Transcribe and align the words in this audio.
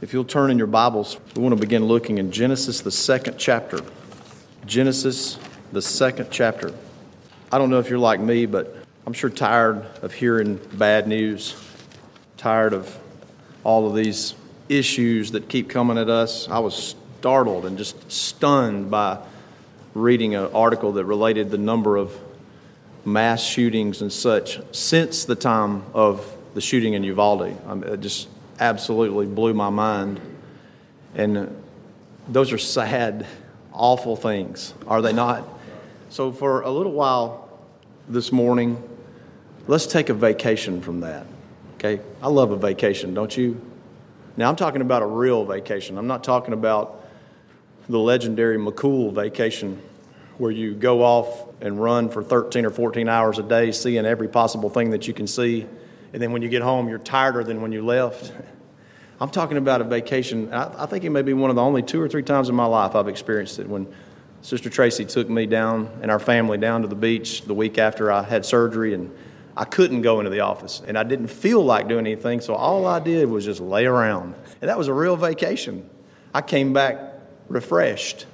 If 0.00 0.12
you'll 0.12 0.24
turn 0.24 0.52
in 0.52 0.58
your 0.58 0.68
Bibles, 0.68 1.18
we 1.34 1.42
want 1.42 1.56
to 1.56 1.60
begin 1.60 1.86
looking 1.86 2.18
in 2.18 2.30
Genesis, 2.30 2.82
the 2.82 2.90
second 2.92 3.36
chapter. 3.36 3.80
Genesis, 4.64 5.40
the 5.72 5.82
second 5.82 6.28
chapter. 6.30 6.72
I 7.50 7.58
don't 7.58 7.68
know 7.68 7.80
if 7.80 7.90
you're 7.90 7.98
like 7.98 8.20
me, 8.20 8.46
but 8.46 8.76
I'm 9.08 9.12
sure 9.12 9.28
tired 9.28 9.84
of 10.00 10.12
hearing 10.12 10.60
bad 10.74 11.08
news, 11.08 11.56
tired 12.36 12.74
of 12.74 12.96
all 13.64 13.88
of 13.88 13.96
these 13.96 14.36
issues 14.68 15.32
that 15.32 15.48
keep 15.48 15.68
coming 15.68 15.98
at 15.98 16.08
us. 16.08 16.48
I 16.48 16.60
was 16.60 16.94
startled 17.18 17.66
and 17.66 17.76
just 17.76 18.12
stunned 18.12 18.92
by 18.92 19.18
reading 19.94 20.36
an 20.36 20.48
article 20.54 20.92
that 20.92 21.06
related 21.06 21.50
the 21.50 21.58
number 21.58 21.96
of 21.96 22.16
mass 23.04 23.42
shootings 23.42 24.00
and 24.00 24.12
such 24.12 24.60
since 24.70 25.24
the 25.24 25.34
time 25.34 25.82
of 25.92 26.36
the 26.54 26.60
shooting 26.60 26.92
in 26.92 27.02
Uvalde. 27.02 27.56
it 27.84 28.00
just 28.00 28.28
absolutely 28.60 29.26
blew 29.26 29.54
my 29.54 29.70
mind. 29.70 30.20
And 31.14 31.62
those 32.28 32.52
are 32.52 32.58
sad, 32.58 33.26
awful 33.72 34.16
things, 34.16 34.74
are 34.86 35.02
they 35.02 35.12
not? 35.12 35.46
So, 36.10 36.32
for 36.32 36.62
a 36.62 36.70
little 36.70 36.92
while 36.92 37.48
this 38.08 38.32
morning, 38.32 38.82
let's 39.66 39.86
take 39.86 40.08
a 40.08 40.14
vacation 40.14 40.80
from 40.80 41.00
that. 41.00 41.26
Okay? 41.74 42.00
I 42.22 42.28
love 42.28 42.50
a 42.50 42.56
vacation, 42.56 43.14
don't 43.14 43.36
you? 43.36 43.60
Now, 44.36 44.48
I'm 44.48 44.56
talking 44.56 44.80
about 44.80 45.02
a 45.02 45.06
real 45.06 45.44
vacation. 45.44 45.98
I'm 45.98 46.06
not 46.06 46.24
talking 46.24 46.54
about 46.54 47.04
the 47.88 47.98
legendary 47.98 48.58
McCool 48.58 49.12
vacation 49.12 49.80
where 50.38 50.50
you 50.52 50.74
go 50.74 51.02
off 51.02 51.46
and 51.60 51.80
run 51.80 52.08
for 52.08 52.22
13 52.22 52.64
or 52.64 52.70
14 52.70 53.08
hours 53.08 53.38
a 53.38 53.42
day, 53.42 53.72
seeing 53.72 54.06
every 54.06 54.28
possible 54.28 54.70
thing 54.70 54.90
that 54.90 55.08
you 55.08 55.14
can 55.14 55.26
see. 55.26 55.66
And 56.12 56.22
then 56.22 56.32
when 56.32 56.42
you 56.42 56.48
get 56.48 56.62
home, 56.62 56.88
you're 56.88 56.98
tireder 56.98 57.44
than 57.44 57.60
when 57.60 57.72
you 57.72 57.84
left. 57.84 58.32
I'm 59.20 59.30
talking 59.30 59.56
about 59.56 59.80
a 59.80 59.84
vacation. 59.84 60.52
I, 60.52 60.84
I, 60.84 60.86
think 60.86 61.04
it 61.04 61.10
may 61.10 61.22
be 61.22 61.32
one 61.32 61.50
of 61.50 61.56
the 61.56 61.62
only 61.62 61.82
two 61.82 62.00
or 62.00 62.08
three 62.08 62.22
times 62.22 62.48
in 62.48 62.54
my 62.54 62.66
life 62.66 62.94
I've 62.94 63.08
experienced 63.08 63.58
it 63.58 63.68
when 63.68 63.92
Sister 64.42 64.70
Tracy 64.70 65.04
took 65.04 65.28
me 65.28 65.46
down 65.46 65.90
and 66.02 66.10
our 66.10 66.20
family 66.20 66.56
down 66.56 66.82
to 66.82 66.88
the 66.88 66.94
beach 66.94 67.42
the 67.42 67.54
week 67.54 67.78
after 67.78 68.12
I 68.12 68.22
had 68.22 68.46
surgery, 68.46 68.94
and 68.94 69.12
I 69.56 69.64
couldn't 69.64 70.02
go 70.02 70.20
into 70.20 70.30
the 70.30 70.40
office, 70.40 70.80
and 70.86 70.96
I 70.96 71.02
didn't 71.02 71.26
feel 71.28 71.64
like 71.64 71.88
doing 71.88 72.06
anything, 72.06 72.40
so 72.40 72.54
all 72.54 72.86
I 72.86 73.00
did 73.00 73.28
was 73.28 73.44
just 73.44 73.60
lay 73.60 73.86
around. 73.86 74.34
And 74.60 74.68
that 74.68 74.78
was 74.78 74.86
a 74.86 74.92
real 74.92 75.16
vacation. 75.16 75.88
I 76.32 76.42
came 76.42 76.72
back 76.72 76.98
refreshed. 77.48 78.26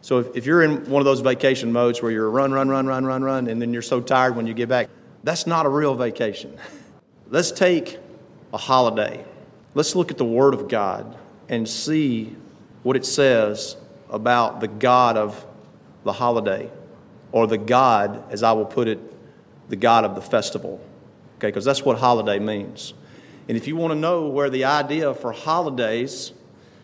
So 0.00 0.18
if, 0.18 0.36
if 0.36 0.46
you're 0.46 0.62
in 0.62 0.90
one 0.90 1.00
of 1.00 1.04
those 1.04 1.20
vacation 1.20 1.72
modes 1.72 2.02
where 2.02 2.10
you're 2.10 2.30
run, 2.30 2.52
run, 2.52 2.68
run, 2.68 2.86
run, 2.86 3.04
run, 3.04 3.22
run, 3.22 3.46
and 3.46 3.62
then 3.62 3.72
you're 3.72 3.82
so 3.82 4.00
tired 4.00 4.34
when 4.34 4.46
you 4.46 4.54
get 4.54 4.68
back, 4.68 4.88
that's 5.22 5.46
not 5.46 5.66
a 5.66 5.68
real 5.68 5.94
vacation. 5.94 6.56
Let's 7.30 7.52
take 7.52 7.98
a 8.54 8.56
holiday. 8.56 9.24
Let's 9.74 9.94
look 9.94 10.10
at 10.10 10.16
the 10.16 10.24
Word 10.24 10.54
of 10.54 10.68
God 10.68 11.16
and 11.48 11.68
see 11.68 12.34
what 12.82 12.96
it 12.96 13.04
says 13.04 13.76
about 14.08 14.60
the 14.60 14.68
God 14.68 15.18
of 15.18 15.44
the 16.04 16.12
holiday, 16.12 16.70
or 17.32 17.46
the 17.46 17.58
God, 17.58 18.24
as 18.32 18.42
I 18.42 18.52
will 18.52 18.64
put 18.64 18.88
it, 18.88 18.98
the 19.68 19.76
God 19.76 20.04
of 20.04 20.14
the 20.14 20.22
festival. 20.22 20.80
Okay, 21.36 21.48
because 21.48 21.66
that's 21.66 21.84
what 21.84 21.98
holiday 21.98 22.38
means. 22.38 22.94
And 23.46 23.56
if 23.56 23.66
you 23.66 23.76
want 23.76 23.92
to 23.92 23.98
know 23.98 24.28
where 24.28 24.48
the 24.48 24.64
idea 24.64 25.12
for 25.12 25.32
holidays 25.32 26.32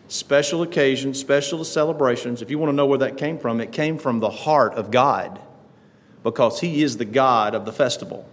special 0.07 0.61
occasions, 0.61 1.19
special 1.19 1.63
celebrations, 1.63 2.43
if 2.43 2.51
you 2.51 2.59
want 2.59 2.69
to 2.69 2.75
know 2.75 2.85
where 2.85 2.99
that 2.99 3.17
came 3.17 3.39
from, 3.39 3.59
it 3.59 3.71
came 3.71 3.97
from 3.97 4.19
the 4.19 4.29
heart 4.29 4.75
of 4.75 4.91
God 4.91 5.41
because 6.23 6.59
He 6.59 6.83
is 6.83 6.97
the 6.97 7.05
God 7.05 7.55
of 7.55 7.65
the 7.65 7.73
festival. 7.73 8.29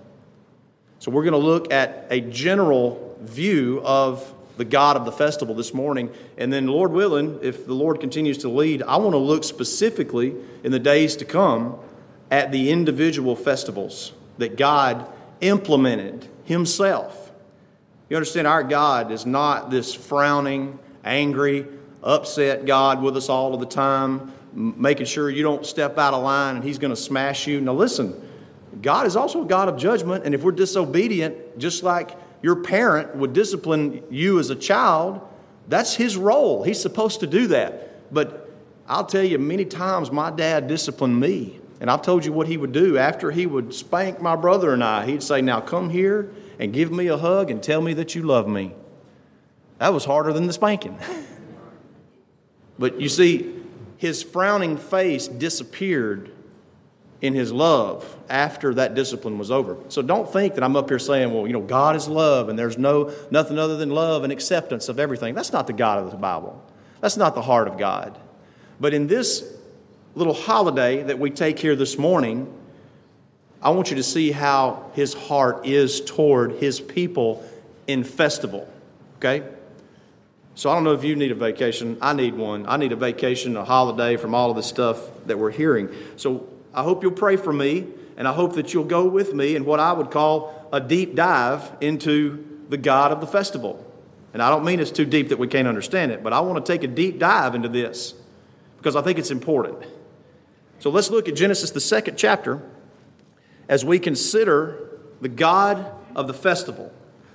So 1.03 1.11
we're 1.11 1.25
going 1.25 1.33
to 1.33 1.39
look 1.39 1.73
at 1.73 2.07
a 2.11 2.21
general 2.21 3.19
view 3.23 3.83
of 3.85 4.33
the 4.57 4.65
God 4.65 4.97
of 4.97 5.05
the 5.05 5.11
festival 5.11 5.53
this 5.53 5.75
morning. 5.75 6.13
And 6.39 6.53
then, 6.53 6.69
Lord 6.69 6.93
willing, 6.93 7.41
if 7.43 7.67
the 7.67 7.75
Lord 7.75 7.99
continues 7.99 8.39
to 8.39 8.49
lead, 8.49 8.85
I 8.85 8.99
want 8.99 9.11
to 9.11 9.19
look 9.19 9.43
specifically 9.43 10.33
in 10.63 10.71
the 10.71 10.79
days 10.79 11.17
to 11.17 11.25
come 11.25 11.77
at 12.31 12.53
the 12.53 12.71
individual 12.71 13.35
festivals 13.35 14.13
that 14.39 14.57
God 14.57 15.05
implemented 15.41 16.29
Himself. 16.45 17.33
You 18.09 18.17
understand, 18.17 18.47
our 18.47 18.63
God 18.63 19.11
is 19.11 19.27
not 19.27 19.73
this 19.73 19.93
frowning, 19.93 20.79
angry, 21.05 21.67
upset 22.05 22.65
God 22.65 23.03
with 23.03 23.17
us 23.17 23.29
all 23.29 23.55
of 23.55 23.59
the 23.59 23.67
time, 23.67 24.33
making 24.53 25.07
sure 25.07 25.29
you 25.29 25.43
don't 25.43 25.67
step 25.67 25.99
out 25.99 26.15
of 26.15 26.23
line 26.23 26.55
and 26.55 26.65
He's 26.65 26.79
going 26.79 26.95
to 26.95 26.97
smash 26.97 27.49
you. 27.49 27.61
Now, 27.61 27.73
listen, 27.73 28.15
God 28.81 29.07
is 29.07 29.17
also 29.17 29.43
a 29.43 29.47
God 29.47 29.69
of 29.69 29.77
judgment, 29.77 30.25
and 30.25 30.35
if 30.35 30.43
we're 30.43 30.53
disobedient, 30.53 31.59
just 31.59 31.83
like 31.83 32.17
your 32.41 32.57
parent 32.57 33.15
would 33.17 33.33
discipline 33.33 34.03
you 34.11 34.39
as 34.39 34.51
a 34.51 34.57
child, 34.57 35.21
that's 35.69 35.95
His 35.95 36.17
role. 36.17 36.63
He's 36.63 36.81
supposed 36.81 37.21
to 37.21 37.27
do 37.27 37.49
that. 37.49 38.13
But 38.13 38.51
I'll 38.89 39.07
tell 39.07 39.23
you, 39.23 39.39
many 39.39 39.65
times 39.65 40.11
my 40.11 40.31
dad 40.31 40.69
disciplined 40.69 41.21
me. 41.21 41.61
And 41.81 41.91
I've 41.91 42.03
told 42.03 42.25
you 42.25 42.33
what 42.33 42.47
he 42.47 42.57
would 42.57 42.71
do. 42.71 42.97
After 42.97 43.33
he 43.33 43.45
would 43.45 43.75
spank 43.75 44.21
my 44.21 44.37
brother 44.37 44.73
and 44.73 44.85
I, 44.85 45.05
he'd 45.05 45.23
say, 45.23 45.43
Now 45.43 45.61
come 45.61 45.91
here 45.91 46.31
and 46.61 46.73
give 46.73 46.93
me 46.93 47.09
a 47.09 47.19
hug 47.19 47.51
and 47.51 47.61
tell 47.61 47.81
me 47.81 47.93
that 47.95 48.15
you 48.15 48.23
love 48.23 48.47
me. 48.47 48.73
That 49.79 49.93
was 49.93 50.05
harder 50.05 50.33
than 50.33 50.47
the 50.47 50.53
spanking. 50.53 50.97
but 52.79 53.01
you 53.01 53.09
see, 53.09 53.53
his 53.97 54.23
frowning 54.23 54.77
face 54.77 55.27
disappeared 55.27 56.32
in 57.23 57.35
his 57.35 57.53
love 57.53 58.17
after 58.29 58.75
that 58.75 58.95
discipline 58.95 59.39
was 59.39 59.51
over. 59.51 59.79
So 59.89 60.03
don't 60.03 60.31
think 60.31 60.57
that 60.57 60.65
I'm 60.65 60.75
up 60.75 60.89
here 60.89 60.99
saying, 60.99 61.33
well, 61.33 61.47
you 61.47 61.53
know, 61.53 61.61
God 61.61 61.95
is 61.95 62.09
love 62.09 62.49
and 62.49 62.59
there's 62.59 62.77
no 62.77 63.15
nothing 63.31 63.59
other 63.59 63.77
than 63.77 63.91
love 63.91 64.25
and 64.25 64.33
acceptance 64.33 64.89
of 64.89 64.99
everything. 64.99 65.35
That's 65.35 65.53
not 65.53 65.69
the 65.69 65.73
God 65.73 66.05
of 66.05 66.11
the 66.11 66.17
Bible. 66.17 66.63
That's 67.01 67.17
not 67.17 67.37
the 67.37 67.43
heart 67.43 67.69
of 67.69 67.79
God. 67.79 68.19
But 68.81 68.93
in 68.93 69.07
this 69.07 69.57
little 70.17 70.35
holiday 70.35 71.05
that 71.05 71.19
we 71.21 71.31
take 71.31 71.61
here 71.61 71.77
this 71.77 71.97
morning, 71.97 72.53
I 73.63 73.71
want 73.71 73.91
you 73.91 73.97
to 73.97 74.03
see 74.03 74.33
how 74.33 74.91
his 74.95 75.15
heart 75.15 75.65
is 75.65 76.01
toward 76.01 76.57
his 76.57 76.81
people 76.81 77.49
in 77.87 78.03
festival. 78.03 78.69
Okay? 79.19 79.45
So 80.57 80.71
I 80.71 80.75
don't 80.75 80.83
know 80.83 80.93
if 80.93 81.05
you 81.05 81.15
need 81.15 81.31
a 81.31 81.37
vacation. 81.37 81.99
I 82.03 82.13
need 82.15 82.35
one. 82.35 82.67
I 82.67 82.77
need 82.77 82.91
a 82.91 82.97
vacation, 82.97 83.57
a 83.57 83.65
holiday 83.65 84.17
from 84.17 84.35
all 84.35 84.51
of 84.51 84.57
the 84.57 84.63
stuff 84.63 84.99
that 85.27 85.39
we're 85.39 85.53
hearing. 85.53 85.89
So 86.17 86.49
I 86.75 86.83
hope 86.83 87.03
you'll 87.03 87.13
pray 87.13 87.37
for 87.37 87.53
me, 87.53 87.87
and 88.17 88.27
I 88.27 88.33
hope 88.33 88.55
that 88.55 88.73
you'll 88.73 88.85
go 88.85 89.07
with 89.07 89.35
me 89.35 89.57
in 89.57 89.65
what 89.65 89.81
I 89.81 89.93
would 89.93 90.11
call 90.11 90.69
a 90.73 90.81
deep 90.81 91.15
dive 91.15 91.71
into 91.81 92.63
the 92.69 92.77
God 92.77 93.13
of 93.13 93.21
the 93.21 93.27
festival. 93.27 93.85
And 94.33 94.43
I 94.43 94.49
don't 94.49 94.65
mean 94.65 94.81
it's 94.81 94.91
too 94.91 95.05
deep 95.05 95.29
that 95.29 95.39
we 95.39 95.47
can't 95.47 95.69
understand 95.69 96.11
it, 96.13 96.23
but 96.23 96.33
I 96.33 96.41
want 96.41 96.65
to 96.65 96.73
take 96.73 96.83
a 96.83 96.87
deep 96.87 97.19
dive 97.19 97.55
into 97.55 97.69
this 97.69 98.15
because 98.79 98.97
I 98.97 99.03
think 99.03 99.19
it's 99.19 99.31
important. 99.31 99.85
So 100.79 100.91
let's 100.91 101.11
look 101.11 101.29
at 101.29 101.37
Genesis, 101.37 101.71
the 101.71 101.81
second 101.81 102.17
chapter, 102.17 102.63
as 103.69 103.85
we 103.85 103.99
consider 103.99 104.99
the 105.21 105.29
God 105.29 105.93
of 106.17 106.27
the 106.27 106.35
festival, 106.35 106.93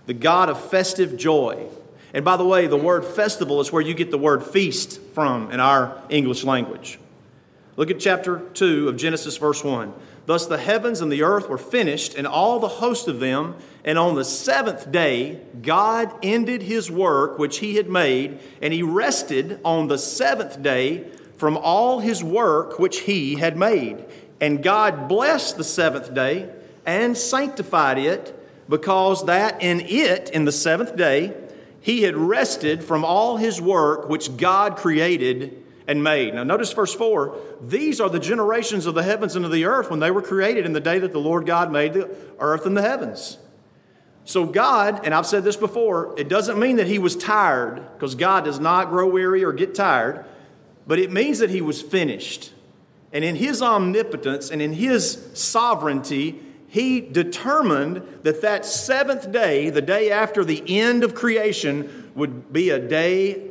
the 0.08 0.14
God 0.14 0.50
of 0.50 0.70
festive 0.70 1.16
joy. 1.18 1.68
And 2.14 2.26
by 2.26 2.36
the 2.36 2.46
way, 2.46 2.68
the 2.68 2.78
word 2.78 3.06
festival 3.06 3.62
is 3.62 3.72
where 3.72 3.82
you 3.82 3.94
get 3.94 4.12
the 4.12 4.18
word 4.18 4.44
feast 4.44 5.00
from 5.14 5.52
in 5.52 5.60
our 5.60 6.02
English 6.10 6.44
language. 6.44 7.00
Look 7.78 7.92
at 7.92 8.00
chapter 8.00 8.40
2 8.56 8.90
of 8.90 8.98
Genesis, 8.98 9.38
verse 9.38 9.64
1. 9.64 9.94
Thus 10.26 10.48
the 10.48 10.58
heavens 10.58 11.00
and 11.00 11.12
the 11.12 11.22
earth 11.22 11.48
were 11.48 11.60
finished, 11.60 12.16
and 12.16 12.26
all 12.26 12.60
the 12.60 12.68
host 12.68 13.08
of 13.08 13.20
them. 13.20 13.56
And 13.86 14.00
on 14.00 14.16
the 14.16 14.26
seventh 14.26 14.92
day, 14.92 15.40
God 15.62 16.12
ended 16.24 16.64
his 16.64 16.90
work 16.90 17.38
which 17.38 17.60
he 17.60 17.76
had 17.76 17.88
made, 17.88 18.40
and 18.64 18.74
he 18.74 18.82
rested 18.82 19.60
on 19.64 19.88
the 19.88 20.00
seventh 20.00 20.62
day 20.64 21.06
from 21.38 21.56
all 21.56 22.00
his 22.00 22.24
work 22.24 22.80
which 22.80 23.02
he 23.02 23.36
had 23.36 23.56
made. 23.56 24.04
And 24.42 24.64
God 24.64 25.08
blessed 25.08 25.58
the 25.58 25.64
seventh 25.64 26.16
day 26.16 26.50
and 26.84 27.16
sanctified 27.16 28.00
it, 28.00 28.34
because 28.68 29.28
that 29.28 29.62
in 29.62 29.82
it, 29.82 30.32
in 30.32 30.46
the 30.46 30.52
seventh 30.52 30.96
day, 30.96 31.36
he 31.80 32.02
had 32.02 32.18
rested 32.18 32.84
from 32.84 33.06
all 33.06 33.38
his 33.38 33.62
work 33.62 34.10
which 34.10 34.36
God 34.36 34.78
created 34.78 35.64
and 35.88 36.04
made. 36.04 36.34
Now, 36.34 36.44
notice 36.44 36.72
verse 36.74 36.94
4 36.94 37.38
these 37.62 38.00
are 38.00 38.10
the 38.10 38.20
generations 38.20 38.86
of 38.86 38.94
the 38.94 39.04
heavens 39.04 39.36
and 39.36 39.46
of 39.46 39.52
the 39.52 39.66
earth 39.66 39.90
when 39.90 40.00
they 40.00 40.12
were 40.12 40.22
created 40.22 40.66
in 40.66 40.74
the 40.74 40.80
day 40.80 41.00
that 41.00 41.14
the 41.14 41.20
Lord 41.20 41.46
God 41.46 41.72
made 41.72 41.94
the 41.94 42.10
earth 42.40 42.66
and 42.66 42.76
the 42.76 42.82
heavens. 42.82 43.38
So, 44.26 44.46
God, 44.46 45.06
and 45.06 45.14
I've 45.14 45.26
said 45.26 45.46
this 45.46 45.56
before, 45.56 46.14
it 46.20 46.28
doesn't 46.28 46.60
mean 46.60 46.76
that 46.76 46.88
he 46.88 47.00
was 47.00 47.16
tired, 47.16 47.82
because 47.94 48.14
God 48.14 48.44
does 48.44 48.60
not 48.60 48.90
grow 48.90 49.08
weary 49.08 49.46
or 49.46 49.54
get 49.54 49.74
tired, 49.74 50.26
but 50.86 51.00
it 51.00 51.14
means 51.14 51.40
that 51.40 51.50
he 51.50 51.62
was 51.62 51.82
finished. 51.82 52.52
And 53.14 53.24
in 53.24 53.38
his 53.38 53.62
omnipotence 53.62 54.52
and 54.52 54.62
in 54.62 54.74
his 54.74 55.30
sovereignty, 55.34 56.42
he 56.68 57.00
determined 57.00 58.04
that 58.24 58.42
that 58.42 58.66
seventh 58.66 59.32
day, 59.32 59.70
the 59.70 59.82
day 59.82 60.12
after 60.12 60.44
the 60.44 60.62
end 60.68 61.06
of 61.06 61.16
creation, 61.16 62.12
would 62.16 62.52
be 62.52 62.70
a 62.70 62.80
day 62.80 63.42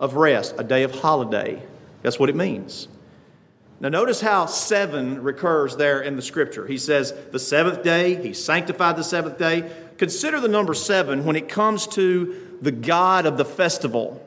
of 0.00 0.16
rest, 0.16 0.56
a 0.58 0.64
day 0.64 0.82
of 0.82 0.90
holiday. 0.92 1.62
That's 2.06 2.20
what 2.20 2.30
it 2.30 2.36
means. 2.36 2.86
Now, 3.80 3.88
notice 3.88 4.20
how 4.20 4.46
seven 4.46 5.24
recurs 5.24 5.74
there 5.74 6.00
in 6.00 6.14
the 6.14 6.22
scripture. 6.22 6.64
He 6.64 6.78
says, 6.78 7.12
the 7.32 7.40
seventh 7.40 7.82
day, 7.82 8.14
he 8.22 8.32
sanctified 8.32 8.94
the 8.94 9.02
seventh 9.02 9.38
day. 9.38 9.68
Consider 9.98 10.38
the 10.38 10.46
number 10.46 10.72
seven 10.72 11.24
when 11.24 11.34
it 11.34 11.48
comes 11.48 11.88
to 11.88 12.58
the 12.62 12.70
God 12.70 13.26
of 13.26 13.38
the 13.38 13.44
festival. 13.44 14.24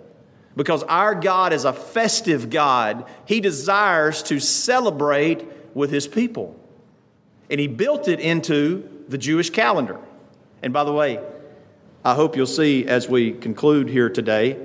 Because 0.58 0.84
our 0.84 1.16
God 1.16 1.54
is 1.54 1.64
a 1.64 1.72
festive 1.72 2.50
God. 2.50 3.06
He 3.24 3.40
desires 3.40 4.24
to 4.24 4.42
celebrate 4.42 5.46
with 5.74 5.90
his 5.90 6.06
people. 6.06 6.60
And 7.50 7.62
he 7.62 7.68
built 7.68 8.10
it 8.10 8.20
into 8.20 9.06
the 9.08 9.18
Jewish 9.18 9.52
calendar. 9.52 10.02
And 10.62 10.74
by 10.74 10.84
the 10.84 10.92
way, 10.92 11.22
I 12.04 12.14
hope 12.14 12.36
you'll 12.36 12.46
see 12.46 12.86
as 12.86 13.08
we 13.08 13.32
conclude 13.32 13.88
here 13.88 14.10
today 14.10 14.58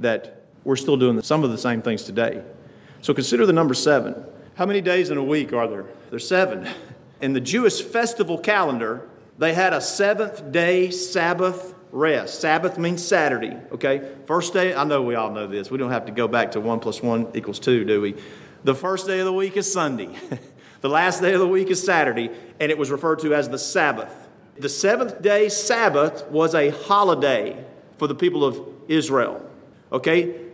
that 0.00 0.39
we're 0.64 0.76
still 0.76 0.96
doing 0.96 1.20
some 1.22 1.44
of 1.44 1.50
the 1.50 1.58
same 1.58 1.82
things 1.82 2.02
today. 2.02 2.42
So 3.02 3.14
consider 3.14 3.46
the 3.46 3.52
number 3.52 3.74
seven. 3.74 4.24
How 4.54 4.66
many 4.66 4.80
days 4.80 5.10
in 5.10 5.16
a 5.16 5.24
week 5.24 5.52
are 5.52 5.66
there? 5.66 5.86
There's 6.10 6.26
seven. 6.26 6.68
In 7.20 7.34
the 7.34 7.40
Jewish 7.40 7.82
festival 7.82 8.38
calendar, 8.38 9.06
they 9.38 9.52
had 9.52 9.74
a 9.74 9.80
seventh 9.80 10.52
day 10.52 10.90
Sabbath 10.90 11.74
rest. 11.92 12.40
Sabbath 12.40 12.78
means 12.78 13.04
Saturday, 13.06 13.56
okay? 13.72 14.08
First 14.26 14.52
day, 14.52 14.74
I 14.74 14.84
know 14.84 15.02
we 15.02 15.14
all 15.14 15.30
know 15.30 15.46
this. 15.46 15.70
We 15.70 15.78
don't 15.78 15.90
have 15.90 16.06
to 16.06 16.12
go 16.12 16.28
back 16.28 16.52
to 16.52 16.60
one 16.60 16.80
plus 16.80 17.02
one 17.02 17.28
equals 17.34 17.58
two, 17.58 17.84
do 17.84 18.00
we? 18.00 18.14
The 18.64 18.74
first 18.74 19.06
day 19.06 19.18
of 19.20 19.26
the 19.26 19.32
week 19.32 19.56
is 19.56 19.70
Sunday. 19.70 20.14
the 20.80 20.88
last 20.88 21.20
day 21.20 21.32
of 21.32 21.40
the 21.40 21.48
week 21.48 21.68
is 21.68 21.82
Saturday, 21.82 22.30
and 22.58 22.70
it 22.70 22.78
was 22.78 22.90
referred 22.90 23.20
to 23.20 23.34
as 23.34 23.48
the 23.48 23.58
Sabbath. 23.58 24.28
The 24.58 24.68
seventh 24.68 25.22
day 25.22 25.48
Sabbath 25.48 26.26
was 26.26 26.54
a 26.54 26.70
holiday 26.70 27.64
for 27.98 28.06
the 28.06 28.14
people 28.14 28.44
of 28.44 28.60
Israel, 28.88 29.44
okay? 29.90 30.49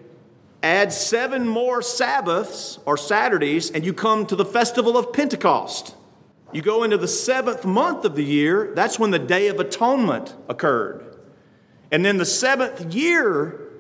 Add 0.67 0.93
seven 0.93 1.47
more 1.47 1.81
Sabbaths 1.81 2.81
or 2.87 2.97
Saturdays, 2.97 3.71
and 3.71 3.87
you 3.87 3.93
come 3.93 4.27
to 4.27 4.35
the 4.35 4.45
festival 4.45 4.99
of 4.99 5.13
Pentecost. 5.13 5.95
You 6.53 6.61
go 6.61 6.83
into 6.83 6.99
the 6.99 7.07
seventh 7.07 7.65
month 7.65 8.05
of 8.05 8.17
the 8.17 8.25
year, 8.25 8.73
that's 8.75 8.99
when 8.99 9.13
the 9.13 9.19
Day 9.21 9.47
of 9.47 9.61
Atonement 9.61 10.35
occurred. 10.49 11.05
And 11.93 12.05
then 12.05 12.17
the 12.17 12.25
seventh 12.25 12.93
year 12.93 13.71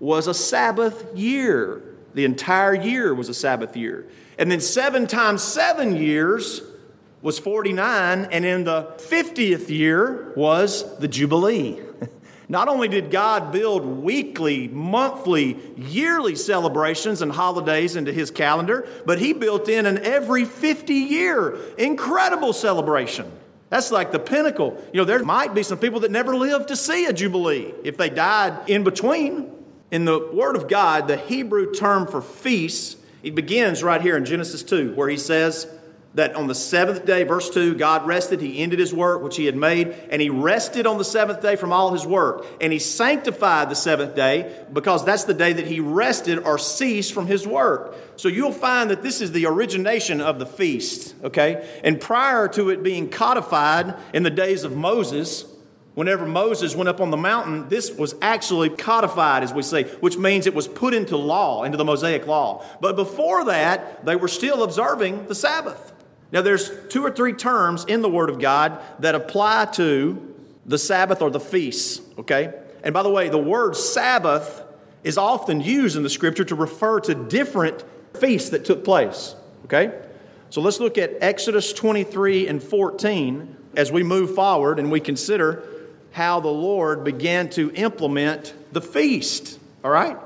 was 0.00 0.26
a 0.26 0.34
Sabbath 0.34 1.06
year. 1.16 1.80
The 2.14 2.24
entire 2.24 2.74
year 2.74 3.14
was 3.14 3.28
a 3.28 3.34
Sabbath 3.34 3.76
year. 3.76 4.04
And 4.36 4.50
then 4.50 4.60
seven 4.60 5.06
times 5.06 5.40
seven 5.40 5.94
years 5.94 6.62
was 7.22 7.38
49, 7.38 8.26
and 8.32 8.44
in 8.44 8.64
the 8.64 8.92
50th 8.96 9.68
year 9.68 10.32
was 10.34 10.98
the 10.98 11.06
Jubilee. 11.06 11.80
Not 12.48 12.68
only 12.68 12.88
did 12.88 13.10
God 13.10 13.52
build 13.52 13.84
weekly, 13.84 14.68
monthly, 14.68 15.58
yearly 15.76 16.36
celebrations 16.36 17.22
and 17.22 17.32
holidays 17.32 17.96
into 17.96 18.12
his 18.12 18.30
calendar, 18.30 18.86
but 19.06 19.18
he 19.18 19.32
built 19.32 19.68
in 19.68 19.86
an 19.86 19.98
every 19.98 20.44
50 20.44 20.92
year 20.92 21.58
incredible 21.78 22.52
celebration. 22.52 23.30
That's 23.70 23.90
like 23.90 24.12
the 24.12 24.18
pinnacle. 24.18 24.80
You 24.92 25.00
know, 25.00 25.04
there 25.04 25.22
might 25.24 25.54
be 25.54 25.62
some 25.62 25.78
people 25.78 26.00
that 26.00 26.10
never 26.10 26.36
lived 26.36 26.68
to 26.68 26.76
see 26.76 27.06
a 27.06 27.12
Jubilee 27.12 27.72
if 27.82 27.96
they 27.96 28.10
died 28.10 28.68
in 28.68 28.84
between. 28.84 29.50
In 29.90 30.04
the 30.04 30.30
Word 30.32 30.56
of 30.56 30.68
God, 30.68 31.08
the 31.08 31.16
Hebrew 31.16 31.72
term 31.72 32.06
for 32.06 32.20
feast, 32.20 32.98
it 33.22 33.34
begins 33.34 33.82
right 33.82 34.00
here 34.00 34.16
in 34.16 34.24
Genesis 34.24 34.62
2, 34.62 34.94
where 34.94 35.08
he 35.08 35.16
says, 35.16 35.66
that 36.14 36.36
on 36.36 36.46
the 36.46 36.54
seventh 36.54 37.04
day, 37.04 37.24
verse 37.24 37.50
2, 37.50 37.74
God 37.74 38.06
rested. 38.06 38.40
He 38.40 38.58
ended 38.58 38.78
his 38.78 38.94
work 38.94 39.22
which 39.22 39.36
he 39.36 39.46
had 39.46 39.56
made, 39.56 39.88
and 40.10 40.22
he 40.22 40.30
rested 40.30 40.86
on 40.86 40.98
the 40.98 41.04
seventh 41.04 41.42
day 41.42 41.56
from 41.56 41.72
all 41.72 41.92
his 41.92 42.06
work. 42.06 42.46
And 42.60 42.72
he 42.72 42.78
sanctified 42.78 43.68
the 43.68 43.74
seventh 43.74 44.14
day 44.14 44.64
because 44.72 45.04
that's 45.04 45.24
the 45.24 45.34
day 45.34 45.52
that 45.52 45.66
he 45.66 45.80
rested 45.80 46.38
or 46.38 46.56
ceased 46.58 47.12
from 47.12 47.26
his 47.26 47.46
work. 47.46 47.96
So 48.16 48.28
you'll 48.28 48.52
find 48.52 48.90
that 48.90 49.02
this 49.02 49.20
is 49.20 49.32
the 49.32 49.46
origination 49.46 50.20
of 50.20 50.38
the 50.38 50.46
feast, 50.46 51.16
okay? 51.24 51.68
And 51.82 52.00
prior 52.00 52.46
to 52.48 52.70
it 52.70 52.82
being 52.82 53.10
codified 53.10 53.94
in 54.12 54.22
the 54.22 54.30
days 54.30 54.64
of 54.64 54.76
Moses, 54.76 55.46
Whenever 55.94 56.26
Moses 56.26 56.74
went 56.74 56.88
up 56.88 57.00
on 57.00 57.12
the 57.12 57.16
mountain, 57.16 57.68
this 57.68 57.92
was 57.92 58.16
actually 58.20 58.68
codified, 58.68 59.44
as 59.44 59.54
we 59.54 59.62
say, 59.62 59.84
which 60.00 60.18
means 60.18 60.46
it 60.46 60.54
was 60.54 60.66
put 60.66 60.92
into 60.92 61.16
law, 61.16 61.62
into 61.62 61.78
the 61.78 61.84
Mosaic 61.84 62.26
law. 62.26 62.64
But 62.80 62.96
before 62.96 63.44
that, 63.44 64.04
they 64.04 64.16
were 64.16 64.26
still 64.26 64.64
observing 64.64 65.28
the 65.28 65.36
Sabbath. 65.36 65.93
Now, 66.34 66.42
there's 66.42 66.68
two 66.88 67.04
or 67.04 67.12
three 67.12 67.32
terms 67.32 67.84
in 67.84 68.02
the 68.02 68.08
Word 68.10 68.28
of 68.28 68.40
God 68.40 68.82
that 68.98 69.14
apply 69.14 69.66
to 69.74 70.34
the 70.66 70.78
Sabbath 70.78 71.22
or 71.22 71.30
the 71.30 71.38
feasts, 71.38 72.00
okay? 72.18 72.52
And 72.82 72.92
by 72.92 73.04
the 73.04 73.08
way, 73.08 73.28
the 73.28 73.38
word 73.38 73.76
Sabbath 73.76 74.62
is 75.04 75.16
often 75.16 75.60
used 75.60 75.96
in 75.96 76.02
the 76.02 76.10
Scripture 76.10 76.44
to 76.44 76.56
refer 76.56 76.98
to 77.00 77.14
different 77.14 77.84
feasts 78.18 78.50
that 78.50 78.64
took 78.64 78.84
place, 78.84 79.36
okay? 79.66 79.96
So 80.50 80.60
let's 80.60 80.80
look 80.80 80.98
at 80.98 81.12
Exodus 81.20 81.72
23 81.72 82.48
and 82.48 82.60
14 82.60 83.56
as 83.76 83.92
we 83.92 84.02
move 84.02 84.34
forward 84.34 84.80
and 84.80 84.90
we 84.90 84.98
consider 84.98 85.62
how 86.10 86.40
the 86.40 86.48
Lord 86.48 87.04
began 87.04 87.48
to 87.50 87.70
implement 87.74 88.54
the 88.72 88.80
feast, 88.80 89.60
all 89.84 89.90
right? 89.92 90.18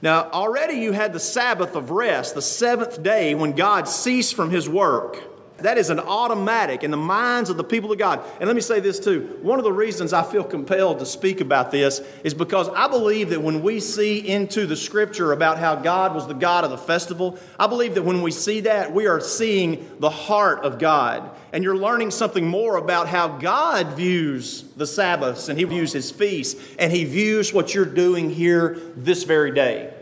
Now, 0.00 0.28
already 0.30 0.78
you 0.78 0.90
had 0.90 1.12
the 1.12 1.20
Sabbath 1.20 1.76
of 1.76 1.92
rest, 1.92 2.34
the 2.34 2.42
seventh 2.42 3.00
day 3.00 3.36
when 3.36 3.52
God 3.52 3.86
ceased 3.86 4.34
from 4.34 4.50
his 4.50 4.68
work. 4.68 5.31
That 5.58 5.78
is 5.78 5.90
an 5.90 6.00
automatic 6.00 6.82
in 6.82 6.90
the 6.90 6.96
minds 6.96 7.48
of 7.48 7.56
the 7.56 7.64
people 7.64 7.92
of 7.92 7.98
God. 7.98 8.20
And 8.40 8.48
let 8.48 8.56
me 8.56 8.62
say 8.62 8.80
this 8.80 8.98
too. 8.98 9.38
One 9.42 9.58
of 9.58 9.64
the 9.64 9.72
reasons 9.72 10.12
I 10.12 10.24
feel 10.24 10.42
compelled 10.42 10.98
to 10.98 11.06
speak 11.06 11.40
about 11.40 11.70
this 11.70 12.00
is 12.24 12.34
because 12.34 12.68
I 12.70 12.88
believe 12.88 13.30
that 13.30 13.42
when 13.42 13.62
we 13.62 13.78
see 13.78 14.26
into 14.26 14.66
the 14.66 14.76
scripture 14.76 15.32
about 15.32 15.58
how 15.58 15.76
God 15.76 16.14
was 16.14 16.26
the 16.26 16.34
God 16.34 16.64
of 16.64 16.70
the 16.70 16.78
festival, 16.78 17.38
I 17.58 17.66
believe 17.68 17.94
that 17.94 18.02
when 18.02 18.22
we 18.22 18.32
see 18.32 18.60
that, 18.60 18.92
we 18.92 19.06
are 19.06 19.20
seeing 19.20 19.88
the 20.00 20.10
heart 20.10 20.64
of 20.64 20.78
God. 20.78 21.30
And 21.52 21.62
you're 21.62 21.76
learning 21.76 22.10
something 22.10 22.46
more 22.46 22.76
about 22.76 23.06
how 23.08 23.28
God 23.28 23.94
views 23.94 24.62
the 24.76 24.86
Sabbaths 24.86 25.48
and 25.48 25.58
He 25.58 25.64
views 25.64 25.92
His 25.92 26.10
feasts 26.10 26.60
and 26.78 26.90
He 26.90 27.04
views 27.04 27.52
what 27.52 27.74
you're 27.74 27.84
doing 27.84 28.30
here 28.30 28.80
this 28.96 29.22
very 29.24 29.52
day. 29.52 29.92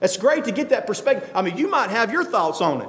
It's 0.00 0.16
great 0.16 0.44
to 0.44 0.52
get 0.52 0.70
that 0.70 0.86
perspective. 0.86 1.30
I 1.34 1.42
mean, 1.42 1.58
you 1.58 1.68
might 1.68 1.90
have 1.90 2.10
your 2.10 2.24
thoughts 2.24 2.60
on 2.62 2.80
it. 2.80 2.88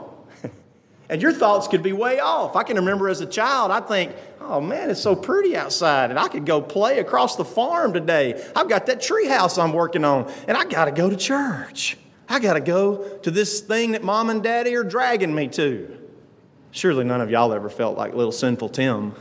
And 1.11 1.21
your 1.21 1.33
thoughts 1.33 1.67
could 1.67 1.83
be 1.83 1.91
way 1.91 2.21
off. 2.21 2.55
I 2.55 2.63
can 2.63 2.77
remember 2.77 3.09
as 3.09 3.19
a 3.19 3.25
child, 3.25 3.69
I'd 3.69 3.85
think, 3.85 4.15
oh 4.39 4.61
man, 4.61 4.89
it's 4.89 5.01
so 5.01 5.13
pretty 5.13 5.57
outside, 5.57 6.09
and 6.09 6.17
I 6.17 6.29
could 6.29 6.45
go 6.45 6.61
play 6.61 6.99
across 6.99 7.35
the 7.35 7.43
farm 7.43 7.91
today. 7.91 8.41
I've 8.55 8.69
got 8.69 8.85
that 8.85 9.01
tree 9.01 9.27
house 9.27 9.57
I'm 9.57 9.73
working 9.73 10.05
on, 10.05 10.31
and 10.47 10.55
I 10.55 10.63
got 10.63 10.85
to 10.85 10.91
go 10.91 11.09
to 11.09 11.17
church. 11.17 11.97
I 12.29 12.39
got 12.39 12.53
to 12.53 12.61
go 12.61 13.17
to 13.23 13.29
this 13.29 13.59
thing 13.59 13.91
that 13.91 14.05
mom 14.05 14.29
and 14.29 14.41
daddy 14.41 14.73
are 14.75 14.85
dragging 14.85 15.35
me 15.35 15.49
to. 15.49 15.97
Surely 16.71 17.03
none 17.03 17.19
of 17.19 17.29
y'all 17.29 17.51
ever 17.51 17.69
felt 17.69 17.97
like 17.97 18.13
little 18.13 18.31
sinful 18.31 18.69
Tim. 18.69 19.13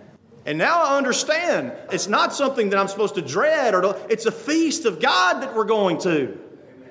and 0.46 0.56
now 0.56 0.82
I 0.84 0.96
understand 0.96 1.74
it's 1.92 2.08
not 2.08 2.32
something 2.32 2.70
that 2.70 2.78
I'm 2.78 2.88
supposed 2.88 3.16
to 3.16 3.22
dread, 3.22 3.74
or 3.74 3.82
to, 3.82 4.06
it's 4.08 4.24
a 4.24 4.32
feast 4.32 4.86
of 4.86 5.02
God 5.02 5.42
that 5.42 5.54
we're 5.54 5.64
going 5.64 5.98
to. 5.98 6.40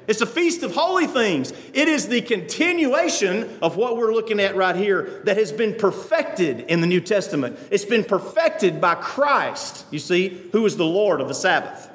It's 0.10 0.22
a 0.22 0.26
feast 0.26 0.64
of 0.64 0.74
holy 0.74 1.06
things. 1.06 1.54
It 1.72 1.88
is 1.88 2.08
the 2.08 2.22
continuation 2.22 3.60
of 3.62 3.78
what 3.78 3.96
we're 3.96 4.12
looking 4.12 4.40
at 4.40 4.56
right 4.56 4.76
here 4.76 5.22
that 5.26 5.38
has 5.38 5.52
been 5.52 5.76
perfected 5.76 6.62
in 6.62 6.82
the 6.82 6.88
New 6.88 7.00
Testament. 7.00 7.60
It's 7.70 7.86
been 7.86 8.04
perfected 8.04 8.82
by 8.82 8.96
Christ, 8.96 9.86
you 9.92 10.00
see, 10.00 10.30
who 10.52 10.66
is 10.66 10.78
the 10.78 10.86
Lord 10.86 11.22
of 11.22 11.28
the 11.28 11.36
Sabbath. 11.36 11.92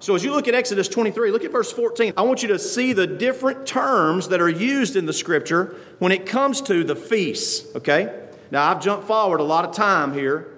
So 0.00 0.14
as 0.14 0.24
you 0.24 0.32
look 0.32 0.48
at 0.48 0.54
Exodus 0.54 0.88
23, 0.88 1.30
look 1.30 1.44
at 1.44 1.52
verse 1.52 1.70
14. 1.70 2.14
I 2.16 2.22
want 2.22 2.42
you 2.42 2.48
to 2.48 2.58
see 2.58 2.94
the 2.94 3.06
different 3.06 3.66
terms 3.66 4.28
that 4.28 4.40
are 4.40 4.48
used 4.48 4.96
in 4.96 5.04
the 5.04 5.12
scripture 5.12 5.76
when 5.98 6.10
it 6.10 6.24
comes 6.24 6.62
to 6.62 6.82
the 6.84 6.96
feasts, 6.96 7.66
okay? 7.76 8.28
Now, 8.50 8.70
I've 8.70 8.82
jumped 8.82 9.06
forward 9.06 9.40
a 9.40 9.44
lot 9.44 9.66
of 9.66 9.74
time 9.74 10.14
here, 10.14 10.50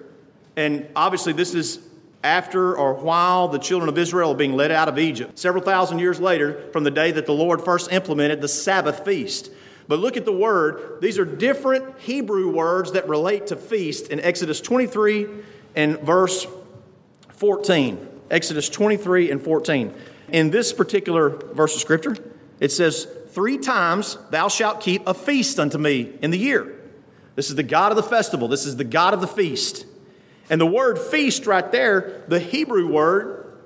and 0.55 0.87
obviously 0.95 1.33
this 1.33 1.55
is 1.55 1.77
after 2.25 2.75
or 2.75 2.95
while 2.95 3.47
the 3.47 3.59
children 3.59 3.87
of 3.87 3.97
Israel 3.97 4.31
are 4.31 4.35
being 4.35 4.53
led 4.53 4.71
out 4.71 4.89
of 4.89 4.97
Egypt, 4.97 5.37
several 5.37 5.63
thousand 5.63 5.99
years 5.99 6.19
later 6.19 6.69
from 6.73 6.83
the 6.83 6.91
day 6.91 7.11
that 7.11 7.27
the 7.27 7.33
Lord 7.33 7.63
first 7.63 7.91
implemented 7.91 8.41
the 8.41 8.47
Sabbath 8.47 9.05
feast. 9.05 9.51
But 9.87 9.99
look 9.99 10.17
at 10.17 10.25
the 10.25 10.33
word. 10.33 10.99
These 11.01 11.19
are 11.19 11.25
different 11.25 11.99
Hebrew 11.99 12.49
words 12.49 12.93
that 12.93 13.07
relate 13.07 13.47
to 13.47 13.55
feast 13.55 14.07
in 14.07 14.19
Exodus 14.19 14.59
23 14.59 15.27
and 15.75 15.99
verse 15.99 16.47
14. 17.29 18.07
Exodus 18.31 18.67
23 18.69 19.29
and 19.29 19.41
14. 19.41 19.93
In 20.29 20.49
this 20.49 20.73
particular 20.73 21.29
verse 21.29 21.75
of 21.75 21.81
scripture, 21.81 22.17
it 22.59 22.71
says, 22.71 23.07
Three 23.29 23.59
times 23.59 24.17
thou 24.31 24.47
shalt 24.47 24.81
keep 24.81 25.05
a 25.05 25.13
feast 25.13 25.59
unto 25.59 25.77
me 25.77 26.13
in 26.23 26.31
the 26.31 26.39
year. 26.39 26.73
This 27.35 27.49
is 27.49 27.55
the 27.55 27.63
God 27.63 27.91
of 27.91 27.97
the 27.97 28.03
festival. 28.03 28.47
This 28.47 28.65
is 28.65 28.77
the 28.77 28.83
God 28.83 29.13
of 29.13 29.21
the 29.21 29.27
feast. 29.27 29.85
And 30.49 30.61
the 30.61 30.65
word 30.65 30.99
feast 30.99 31.47
right 31.47 31.71
there, 31.71 32.23
the 32.27 32.39
Hebrew 32.39 32.91
word, 32.91 33.57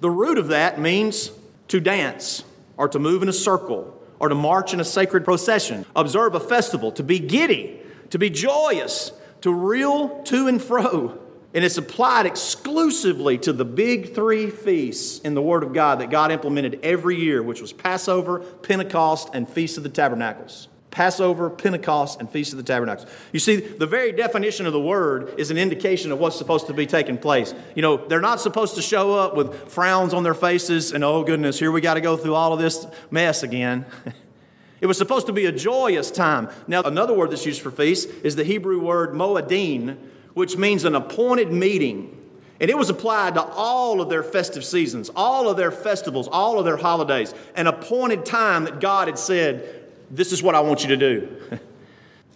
the 0.00 0.10
root 0.10 0.38
of 0.38 0.48
that 0.48 0.78
means 0.78 1.30
to 1.68 1.80
dance 1.80 2.44
or 2.76 2.88
to 2.88 2.98
move 2.98 3.22
in 3.22 3.28
a 3.28 3.32
circle 3.32 4.00
or 4.18 4.28
to 4.28 4.34
march 4.34 4.72
in 4.72 4.80
a 4.80 4.84
sacred 4.84 5.24
procession, 5.24 5.84
observe 5.96 6.34
a 6.34 6.40
festival, 6.40 6.92
to 6.92 7.02
be 7.02 7.18
giddy, 7.18 7.80
to 8.10 8.18
be 8.18 8.30
joyous, 8.30 9.12
to 9.40 9.52
reel 9.52 10.22
to 10.24 10.46
and 10.46 10.62
fro. 10.62 11.18
And 11.52 11.64
it's 11.64 11.78
applied 11.78 12.26
exclusively 12.26 13.38
to 13.38 13.52
the 13.52 13.64
big 13.64 14.14
three 14.14 14.50
feasts 14.50 15.20
in 15.20 15.34
the 15.34 15.42
Word 15.42 15.62
of 15.62 15.72
God 15.72 16.00
that 16.00 16.10
God 16.10 16.32
implemented 16.32 16.80
every 16.82 17.16
year, 17.16 17.42
which 17.42 17.60
was 17.60 17.72
Passover, 17.72 18.40
Pentecost, 18.40 19.30
and 19.34 19.48
Feast 19.48 19.76
of 19.76 19.84
the 19.84 19.88
Tabernacles. 19.88 20.68
Passover, 20.94 21.50
Pentecost, 21.50 22.20
and 22.20 22.30
Feast 22.30 22.52
of 22.52 22.56
the 22.56 22.62
Tabernacles. 22.62 23.10
You 23.32 23.40
see, 23.40 23.56
the 23.56 23.86
very 23.86 24.12
definition 24.12 24.64
of 24.64 24.72
the 24.72 24.80
word 24.80 25.34
is 25.38 25.50
an 25.50 25.58
indication 25.58 26.12
of 26.12 26.20
what's 26.20 26.36
supposed 26.36 26.68
to 26.68 26.72
be 26.72 26.86
taking 26.86 27.18
place. 27.18 27.52
You 27.74 27.82
know, 27.82 27.96
they're 27.96 28.20
not 28.20 28.40
supposed 28.40 28.76
to 28.76 28.82
show 28.82 29.12
up 29.12 29.34
with 29.34 29.72
frowns 29.72 30.14
on 30.14 30.22
their 30.22 30.34
faces 30.34 30.92
and, 30.92 31.02
oh 31.02 31.24
goodness, 31.24 31.58
here 31.58 31.72
we 31.72 31.80
got 31.80 31.94
to 31.94 32.00
go 32.00 32.16
through 32.16 32.36
all 32.36 32.52
of 32.52 32.60
this 32.60 32.86
mess 33.10 33.42
again. 33.42 33.86
it 34.80 34.86
was 34.86 34.96
supposed 34.96 35.26
to 35.26 35.32
be 35.32 35.46
a 35.46 35.52
joyous 35.52 36.12
time. 36.12 36.48
Now, 36.68 36.82
another 36.82 37.12
word 37.12 37.32
that's 37.32 37.44
used 37.44 37.60
for 37.60 37.72
feast 37.72 38.08
is 38.22 38.36
the 38.36 38.44
Hebrew 38.44 38.78
word 38.78 39.14
moedim, 39.14 39.96
which 40.34 40.56
means 40.56 40.84
an 40.84 40.94
appointed 40.94 41.52
meeting. 41.52 42.20
And 42.60 42.70
it 42.70 42.78
was 42.78 42.88
applied 42.88 43.34
to 43.34 43.42
all 43.42 44.00
of 44.00 44.08
their 44.08 44.22
festive 44.22 44.64
seasons, 44.64 45.10
all 45.16 45.48
of 45.48 45.56
their 45.56 45.72
festivals, 45.72 46.28
all 46.28 46.60
of 46.60 46.64
their 46.64 46.76
holidays, 46.76 47.34
an 47.56 47.66
appointed 47.66 48.24
time 48.24 48.62
that 48.66 48.78
God 48.80 49.08
had 49.08 49.18
said, 49.18 49.83
this 50.14 50.32
is 50.32 50.42
what 50.42 50.54
I 50.54 50.60
want 50.60 50.82
you 50.82 50.88
to 50.88 50.96
do. 50.96 51.36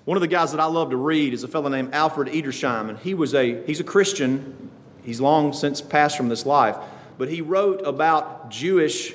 One 0.05 0.17
of 0.17 0.21
the 0.21 0.29
guys 0.29 0.53
that 0.53 0.61
I 0.61 0.65
love 0.65 0.91
to 0.91 0.97
read 0.97 1.33
is 1.33 1.45
a 1.45 1.49
fellow 1.49 1.69
named 1.69 1.95
Alfred 1.95 2.29
Edersheim, 2.29 2.89
and 2.89 2.99
he 2.99 3.15
was 3.15 3.35
a 3.35 3.63
he's 3.65 3.81
a 3.81 3.85
Christian. 3.85 4.71
He's 5.03 5.21
long 5.21 5.53
since 5.53 5.81
passed 5.81 6.17
from 6.17 6.29
this 6.29 6.45
life, 6.45 6.77
but 7.17 7.29
he 7.29 7.41
wrote 7.41 7.87
about 7.87 8.51
Jewish 8.51 9.15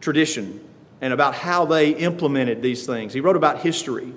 tradition 0.00 0.60
and 1.00 1.12
about 1.12 1.34
how 1.34 1.64
they 1.64 1.90
implemented 1.90 2.62
these 2.62 2.86
things. 2.86 3.12
He 3.12 3.20
wrote 3.20 3.36
about 3.36 3.60
history. 3.60 4.12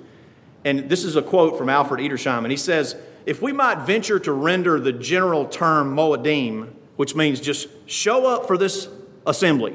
And 0.64 0.88
this 0.88 1.04
is 1.04 1.16
a 1.16 1.22
quote 1.22 1.56
from 1.56 1.68
Alfred 1.68 2.00
Edersheim, 2.00 2.38
and 2.38 2.50
he 2.50 2.56
says, 2.56 2.96
If 3.26 3.42
we 3.42 3.52
might 3.52 3.80
venture 3.80 4.18
to 4.20 4.32
render 4.32 4.80
the 4.80 4.92
general 4.92 5.46
term 5.46 5.94
moedim, 5.94 6.70
which 6.96 7.14
means 7.14 7.40
just 7.40 7.68
show 7.86 8.26
up 8.26 8.46
for 8.46 8.58
this 8.58 8.88
assembly, 9.26 9.74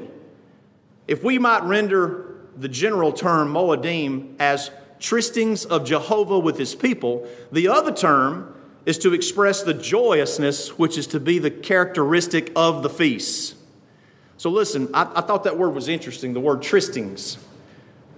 if 1.06 1.22
we 1.22 1.38
might 1.38 1.62
render 1.62 2.33
the 2.56 2.68
general 2.68 3.12
term 3.12 3.52
moedim 3.52 4.34
as 4.38 4.70
trystings 4.98 5.66
of 5.66 5.84
Jehovah 5.84 6.38
with 6.38 6.58
his 6.58 6.74
people. 6.74 7.28
The 7.52 7.68
other 7.68 7.92
term 7.92 8.54
is 8.86 8.98
to 8.98 9.14
express 9.14 9.62
the 9.62 9.74
joyousness 9.74 10.78
which 10.78 10.98
is 10.98 11.06
to 11.08 11.20
be 11.20 11.38
the 11.38 11.50
characteristic 11.50 12.52
of 12.54 12.82
the 12.82 12.90
feasts. 12.90 13.54
So 14.36 14.50
listen, 14.50 14.88
I, 14.92 15.10
I 15.16 15.20
thought 15.20 15.44
that 15.44 15.58
word 15.58 15.74
was 15.74 15.88
interesting, 15.88 16.32
the 16.32 16.40
word 16.40 16.60
trystings. 16.60 17.38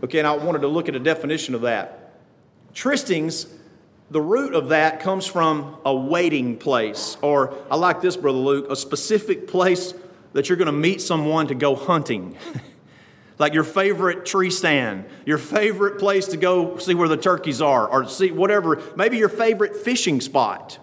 Okay, 0.02 0.18
and 0.18 0.26
I 0.26 0.36
wanted 0.36 0.60
to 0.62 0.68
look 0.68 0.88
at 0.88 0.96
a 0.96 1.00
definition 1.00 1.54
of 1.54 1.62
that. 1.62 2.14
Trystings, 2.74 3.48
the 4.10 4.20
root 4.20 4.54
of 4.54 4.68
that 4.68 5.00
comes 5.00 5.26
from 5.26 5.76
a 5.84 5.94
waiting 5.94 6.56
place, 6.56 7.16
or 7.22 7.54
I 7.70 7.76
like 7.76 8.00
this, 8.00 8.16
Brother 8.16 8.38
Luke, 8.38 8.66
a 8.70 8.76
specific 8.76 9.48
place 9.48 9.94
that 10.32 10.48
you're 10.48 10.58
going 10.58 10.66
to 10.66 10.72
meet 10.72 11.00
someone 11.00 11.46
to 11.46 11.54
go 11.54 11.74
hunting. 11.74 12.36
like 13.38 13.52
your 13.54 13.64
favorite 13.64 14.24
tree 14.24 14.50
stand, 14.50 15.04
your 15.24 15.38
favorite 15.38 15.98
place 15.98 16.26
to 16.28 16.36
go 16.36 16.78
see 16.78 16.94
where 16.94 17.08
the 17.08 17.16
turkeys 17.16 17.60
are, 17.60 17.86
or 17.86 18.08
see 18.08 18.30
whatever, 18.30 18.82
maybe 18.96 19.18
your 19.18 19.28
favorite 19.28 19.76
fishing 19.76 20.20
spot. 20.20 20.78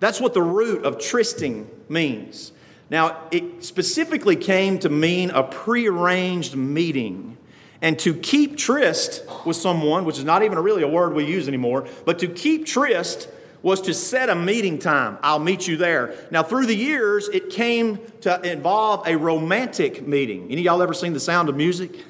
That's 0.00 0.20
what 0.20 0.34
the 0.34 0.42
root 0.42 0.84
of 0.84 0.98
trysting 0.98 1.70
means. 1.88 2.52
Now, 2.90 3.22
it 3.30 3.64
specifically 3.64 4.36
came 4.36 4.78
to 4.80 4.88
mean 4.88 5.30
a 5.30 5.42
prearranged 5.42 6.54
meeting. 6.56 7.36
And 7.82 7.98
to 8.00 8.14
keep 8.14 8.56
tryst 8.56 9.22
with 9.44 9.56
someone, 9.56 10.04
which 10.04 10.18
is 10.18 10.24
not 10.24 10.42
even 10.42 10.58
really 10.58 10.82
a 10.82 10.88
word 10.88 11.14
we 11.14 11.24
use 11.24 11.46
anymore, 11.46 11.86
but 12.04 12.18
to 12.20 12.28
keep 12.28 12.64
tryst 12.64 13.28
was 13.62 13.80
to 13.82 13.94
set 13.94 14.28
a 14.28 14.34
meeting 14.34 14.78
time. 14.78 15.18
I'll 15.22 15.38
meet 15.38 15.66
you 15.66 15.76
there. 15.76 16.14
Now, 16.30 16.42
through 16.42 16.66
the 16.66 16.76
years, 16.76 17.28
it 17.28 17.50
came 17.50 17.98
to 18.22 18.40
involve 18.40 19.06
a 19.06 19.16
romantic 19.16 20.06
meeting. 20.06 20.44
Any 20.44 20.62
of 20.62 20.64
y'all 20.64 20.82
ever 20.82 20.94
seen 20.94 21.12
The 21.12 21.20
Sound 21.20 21.48
of 21.48 21.56
Music? 21.56 22.04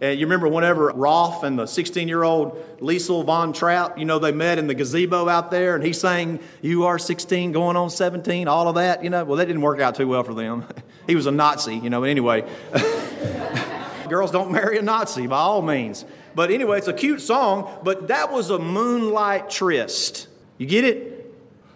And 0.00 0.20
you 0.20 0.26
remember 0.26 0.46
whenever 0.46 0.92
Rolf 0.94 1.42
and 1.42 1.58
the 1.58 1.66
16 1.66 2.06
year 2.06 2.22
old 2.22 2.62
Liesl 2.80 3.24
von 3.24 3.52
Trapp, 3.54 3.98
you 3.98 4.04
know, 4.04 4.18
they 4.18 4.32
met 4.32 4.58
in 4.58 4.66
the 4.66 4.74
gazebo 4.74 5.28
out 5.28 5.50
there 5.50 5.74
and 5.74 5.82
he 5.82 5.94
sang, 5.94 6.38
You 6.60 6.84
are 6.84 6.98
16, 6.98 7.52
going 7.52 7.76
on 7.76 7.88
17, 7.88 8.46
all 8.46 8.68
of 8.68 8.74
that, 8.74 9.02
you 9.02 9.08
know. 9.08 9.24
Well, 9.24 9.38
that 9.38 9.46
didn't 9.46 9.62
work 9.62 9.80
out 9.80 9.94
too 9.94 10.06
well 10.06 10.22
for 10.22 10.34
them. 10.34 10.66
he 11.06 11.14
was 11.14 11.26
a 11.26 11.30
Nazi, 11.30 11.76
you 11.76 11.88
know, 11.88 12.00
but 12.00 12.10
anyway. 12.10 12.44
Girls 14.08 14.30
don't 14.30 14.52
marry 14.52 14.78
a 14.78 14.82
Nazi 14.82 15.26
by 15.26 15.38
all 15.38 15.62
means. 15.62 16.04
But 16.34 16.50
anyway, 16.50 16.78
it's 16.78 16.88
a 16.88 16.92
cute 16.92 17.22
song, 17.22 17.80
but 17.82 18.08
that 18.08 18.30
was 18.30 18.50
a 18.50 18.58
moonlight 18.58 19.48
tryst. 19.48 20.25
You 20.58 20.66
get 20.66 20.84
it? 20.84 21.16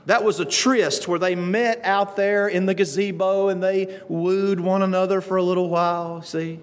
That 0.07 0.25
was 0.25 0.41
a 0.41 0.45
tryst 0.45 1.07
where 1.07 1.19
they 1.19 1.35
met 1.35 1.81
out 1.85 2.17
there 2.17 2.49
in 2.49 2.67
the 2.67 2.75
gazebo 2.75 3.49
and 3.49 3.63
they 3.63 4.01
wooed 4.09 4.59
one 4.59 4.83
another 4.83 5.21
for 5.21 5.37
a 5.37 5.43
little 5.43 5.69
while, 5.69 6.23
see? 6.23 6.59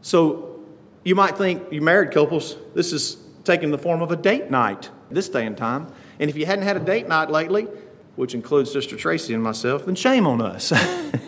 So 0.00 0.60
you 1.04 1.14
might 1.14 1.36
think, 1.36 1.70
you 1.70 1.82
married 1.82 2.10
couples, 2.10 2.56
this 2.74 2.92
is 2.92 3.16
taking 3.44 3.70
the 3.70 3.78
form 3.78 4.02
of 4.02 4.10
a 4.10 4.16
date 4.16 4.50
night 4.50 4.90
this 5.10 5.28
day 5.28 5.46
and 5.46 5.56
time. 5.56 5.92
And 6.18 6.30
if 6.30 6.36
you 6.36 6.46
hadn't 6.46 6.64
had 6.64 6.76
a 6.76 6.80
date 6.80 7.06
night 7.06 7.30
lately, 7.30 7.68
which 8.16 8.34
includes 8.34 8.72
Sister 8.72 8.96
Tracy 8.96 9.34
and 9.34 9.42
myself, 9.42 9.86
then 9.86 9.94
shame 9.94 10.26
on 10.26 10.40
us. 10.40 10.70
you 11.12 11.20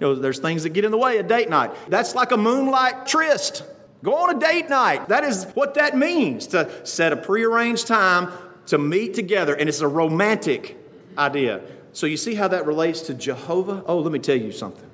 know, 0.00 0.14
there's 0.14 0.38
things 0.38 0.62
that 0.62 0.70
get 0.70 0.84
in 0.84 0.90
the 0.90 0.98
way 0.98 1.18
of 1.18 1.28
date 1.28 1.48
night. 1.48 1.72
That's 1.88 2.14
like 2.14 2.30
a 2.30 2.36
moonlight 2.36 3.06
tryst. 3.06 3.64
Go 4.02 4.14
on 4.14 4.36
a 4.36 4.40
date 4.40 4.68
night. 4.68 5.08
That 5.08 5.24
is 5.24 5.44
what 5.54 5.74
that 5.74 5.96
means 5.96 6.46
to 6.48 6.70
set 6.86 7.12
a 7.12 7.16
prearranged 7.16 7.86
time 7.86 8.32
to 8.70 8.78
meet 8.78 9.14
together, 9.14 9.52
and 9.52 9.68
it's 9.68 9.80
a 9.80 9.88
romantic 9.88 10.78
idea. 11.18 11.60
So 11.92 12.06
you 12.06 12.16
see 12.16 12.36
how 12.36 12.46
that 12.48 12.66
relates 12.66 13.00
to 13.02 13.14
Jehovah? 13.14 13.82
Oh, 13.84 13.98
let 13.98 14.12
me 14.12 14.20
tell 14.20 14.36
you 14.36 14.52
something. 14.52 14.88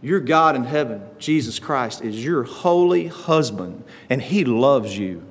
Your 0.00 0.20
God 0.20 0.54
in 0.54 0.62
heaven, 0.62 1.02
Jesus 1.18 1.58
Christ, 1.58 2.02
is 2.02 2.24
your 2.24 2.44
holy 2.44 3.08
husband, 3.08 3.82
and 4.08 4.22
He 4.22 4.44
loves 4.44 4.96
you. 4.96 5.24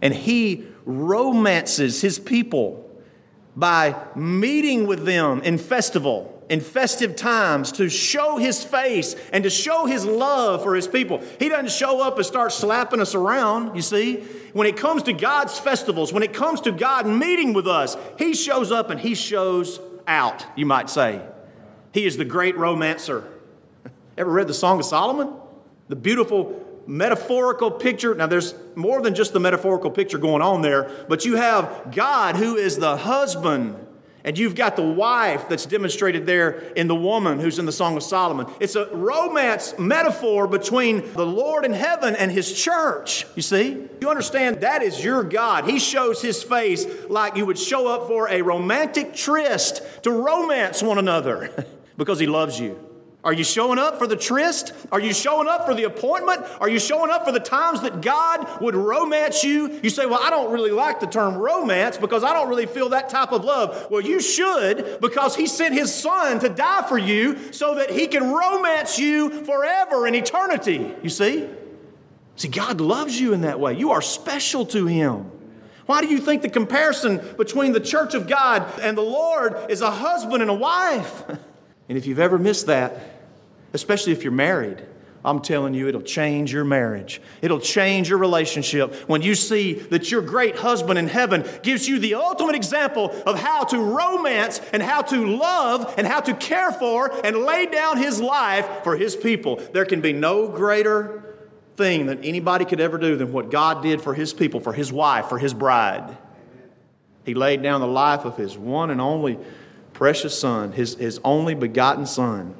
And 0.00 0.14
He 0.14 0.66
romances 0.86 2.00
His 2.00 2.18
people 2.18 2.90
by 3.54 3.94
meeting 4.16 4.86
with 4.86 5.04
them 5.04 5.42
in 5.42 5.58
festival 5.58 6.31
in 6.52 6.60
festive 6.60 7.16
times 7.16 7.72
to 7.72 7.88
show 7.88 8.36
his 8.36 8.62
face 8.62 9.16
and 9.32 9.42
to 9.42 9.48
show 9.48 9.86
his 9.86 10.04
love 10.04 10.62
for 10.62 10.74
his 10.74 10.86
people. 10.86 11.22
He 11.38 11.48
doesn't 11.48 11.70
show 11.70 12.02
up 12.02 12.18
and 12.18 12.26
start 12.26 12.52
slapping 12.52 13.00
us 13.00 13.14
around, 13.14 13.74
you 13.74 13.80
see. 13.80 14.16
When 14.52 14.66
it 14.66 14.76
comes 14.76 15.02
to 15.04 15.14
God's 15.14 15.58
festivals, 15.58 16.12
when 16.12 16.22
it 16.22 16.34
comes 16.34 16.60
to 16.60 16.70
God 16.70 17.06
meeting 17.06 17.54
with 17.54 17.66
us, 17.66 17.96
he 18.18 18.34
shows 18.34 18.70
up 18.70 18.90
and 18.90 19.00
he 19.00 19.14
shows 19.14 19.80
out, 20.06 20.44
you 20.54 20.66
might 20.66 20.90
say. 20.90 21.22
He 21.94 22.04
is 22.04 22.18
the 22.18 22.24
great 22.26 22.58
romancer. 22.58 23.26
Ever 24.18 24.30
read 24.30 24.46
the 24.46 24.52
Song 24.52 24.78
of 24.78 24.84
Solomon? 24.84 25.32
The 25.88 25.96
beautiful 25.96 26.62
metaphorical 26.86 27.70
picture. 27.70 28.14
Now, 28.14 28.26
there's 28.26 28.54
more 28.74 29.00
than 29.00 29.14
just 29.14 29.32
the 29.32 29.40
metaphorical 29.40 29.90
picture 29.90 30.18
going 30.18 30.42
on 30.42 30.60
there, 30.60 31.06
but 31.08 31.24
you 31.24 31.36
have 31.36 31.94
God 31.94 32.36
who 32.36 32.56
is 32.56 32.76
the 32.76 32.98
husband 32.98 33.86
and 34.24 34.38
you've 34.38 34.54
got 34.54 34.76
the 34.76 34.82
wife 34.82 35.48
that's 35.48 35.66
demonstrated 35.66 36.26
there 36.26 36.50
in 36.76 36.88
the 36.88 36.94
woman 36.94 37.40
who's 37.40 37.58
in 37.58 37.66
the 37.66 37.72
Song 37.72 37.96
of 37.96 38.02
Solomon. 38.02 38.46
It's 38.60 38.76
a 38.76 38.86
romance 38.94 39.74
metaphor 39.78 40.46
between 40.46 41.12
the 41.14 41.26
Lord 41.26 41.64
in 41.64 41.72
heaven 41.72 42.14
and 42.14 42.30
his 42.30 42.52
church. 42.52 43.26
You 43.34 43.42
see? 43.42 43.88
You 44.00 44.10
understand 44.10 44.60
that 44.60 44.82
is 44.82 45.02
your 45.02 45.24
God. 45.24 45.68
He 45.68 45.78
shows 45.78 46.22
his 46.22 46.42
face 46.42 46.86
like 47.08 47.36
you 47.36 47.46
would 47.46 47.58
show 47.58 47.88
up 47.88 48.06
for 48.06 48.28
a 48.28 48.42
romantic 48.42 49.14
tryst 49.14 49.82
to 50.02 50.10
romance 50.10 50.82
one 50.82 50.98
another 50.98 51.66
because 51.96 52.18
he 52.18 52.26
loves 52.26 52.60
you. 52.60 52.91
Are 53.24 53.32
you 53.32 53.44
showing 53.44 53.78
up 53.78 53.98
for 53.98 54.08
the 54.08 54.16
tryst? 54.16 54.72
Are 54.90 54.98
you 54.98 55.14
showing 55.14 55.46
up 55.46 55.64
for 55.64 55.74
the 55.74 55.84
appointment? 55.84 56.44
Are 56.60 56.68
you 56.68 56.80
showing 56.80 57.10
up 57.10 57.24
for 57.24 57.30
the 57.30 57.38
times 57.38 57.82
that 57.82 58.00
God 58.00 58.60
would 58.60 58.74
romance 58.74 59.44
you? 59.44 59.78
You 59.80 59.90
say, 59.90 60.06
Well, 60.06 60.18
I 60.20 60.28
don't 60.28 60.52
really 60.52 60.72
like 60.72 60.98
the 60.98 61.06
term 61.06 61.36
romance 61.36 61.96
because 61.96 62.24
I 62.24 62.32
don't 62.32 62.48
really 62.48 62.66
feel 62.66 62.88
that 62.88 63.08
type 63.08 63.30
of 63.30 63.44
love. 63.44 63.86
Well, 63.90 64.00
you 64.00 64.20
should 64.20 64.98
because 65.00 65.36
He 65.36 65.46
sent 65.46 65.74
His 65.74 65.94
Son 65.94 66.40
to 66.40 66.48
die 66.48 66.82
for 66.88 66.98
you 66.98 67.52
so 67.52 67.76
that 67.76 67.90
He 67.90 68.08
can 68.08 68.32
romance 68.32 68.98
you 68.98 69.44
forever 69.44 70.08
in 70.08 70.16
eternity. 70.16 70.92
You 71.02 71.10
see? 71.10 71.48
See, 72.34 72.48
God 72.48 72.80
loves 72.80 73.20
you 73.20 73.34
in 73.34 73.42
that 73.42 73.60
way. 73.60 73.74
You 73.74 73.92
are 73.92 74.02
special 74.02 74.66
to 74.66 74.86
Him. 74.86 75.30
Why 75.86 76.00
do 76.00 76.08
you 76.08 76.18
think 76.18 76.42
the 76.42 76.48
comparison 76.48 77.20
between 77.36 77.72
the 77.72 77.80
church 77.80 78.14
of 78.14 78.26
God 78.26 78.66
and 78.80 78.98
the 78.98 79.02
Lord 79.02 79.70
is 79.70 79.80
a 79.80 79.92
husband 79.92 80.42
and 80.42 80.50
a 80.50 80.54
wife? 80.54 81.22
And 81.88 81.98
if 81.98 82.06
you've 82.06 82.20
ever 82.20 82.38
missed 82.38 82.68
that, 82.68 83.11
especially 83.72 84.12
if 84.12 84.22
you're 84.22 84.32
married, 84.32 84.86
I'm 85.24 85.40
telling 85.40 85.72
you, 85.74 85.88
it'll 85.88 86.02
change 86.02 86.52
your 86.52 86.64
marriage. 86.64 87.22
It'll 87.42 87.60
change 87.60 88.08
your 88.08 88.18
relationship 88.18 88.92
when 89.08 89.22
you 89.22 89.36
see 89.36 89.74
that 89.74 90.10
your 90.10 90.20
great 90.20 90.56
husband 90.56 90.98
in 90.98 91.06
heaven 91.06 91.44
gives 91.62 91.88
you 91.88 92.00
the 92.00 92.14
ultimate 92.14 92.56
example 92.56 93.10
of 93.24 93.38
how 93.38 93.64
to 93.64 93.78
romance 93.78 94.60
and 94.72 94.82
how 94.82 95.02
to 95.02 95.24
love 95.24 95.94
and 95.96 96.08
how 96.08 96.20
to 96.20 96.34
care 96.34 96.72
for 96.72 97.12
and 97.24 97.36
lay 97.36 97.66
down 97.66 97.98
his 97.98 98.20
life 98.20 98.82
for 98.82 98.96
his 98.96 99.14
people. 99.14 99.56
There 99.72 99.84
can 99.84 100.00
be 100.00 100.12
no 100.12 100.48
greater 100.48 101.36
thing 101.76 102.06
that 102.06 102.18
anybody 102.24 102.64
could 102.64 102.80
ever 102.80 102.98
do 102.98 103.16
than 103.16 103.32
what 103.32 103.50
God 103.50 103.82
did 103.82 104.02
for 104.02 104.14
his 104.14 104.32
people, 104.32 104.58
for 104.58 104.72
his 104.72 104.92
wife, 104.92 105.26
for 105.26 105.38
his 105.38 105.54
bride. 105.54 106.16
He 107.24 107.34
laid 107.34 107.62
down 107.62 107.80
the 107.80 107.86
life 107.86 108.24
of 108.24 108.36
his 108.36 108.58
one 108.58 108.90
and 108.90 109.00
only 109.00 109.38
precious 109.92 110.36
son, 110.36 110.72
his, 110.72 110.96
his 110.96 111.20
only 111.22 111.54
begotten 111.54 112.06
son. 112.06 112.56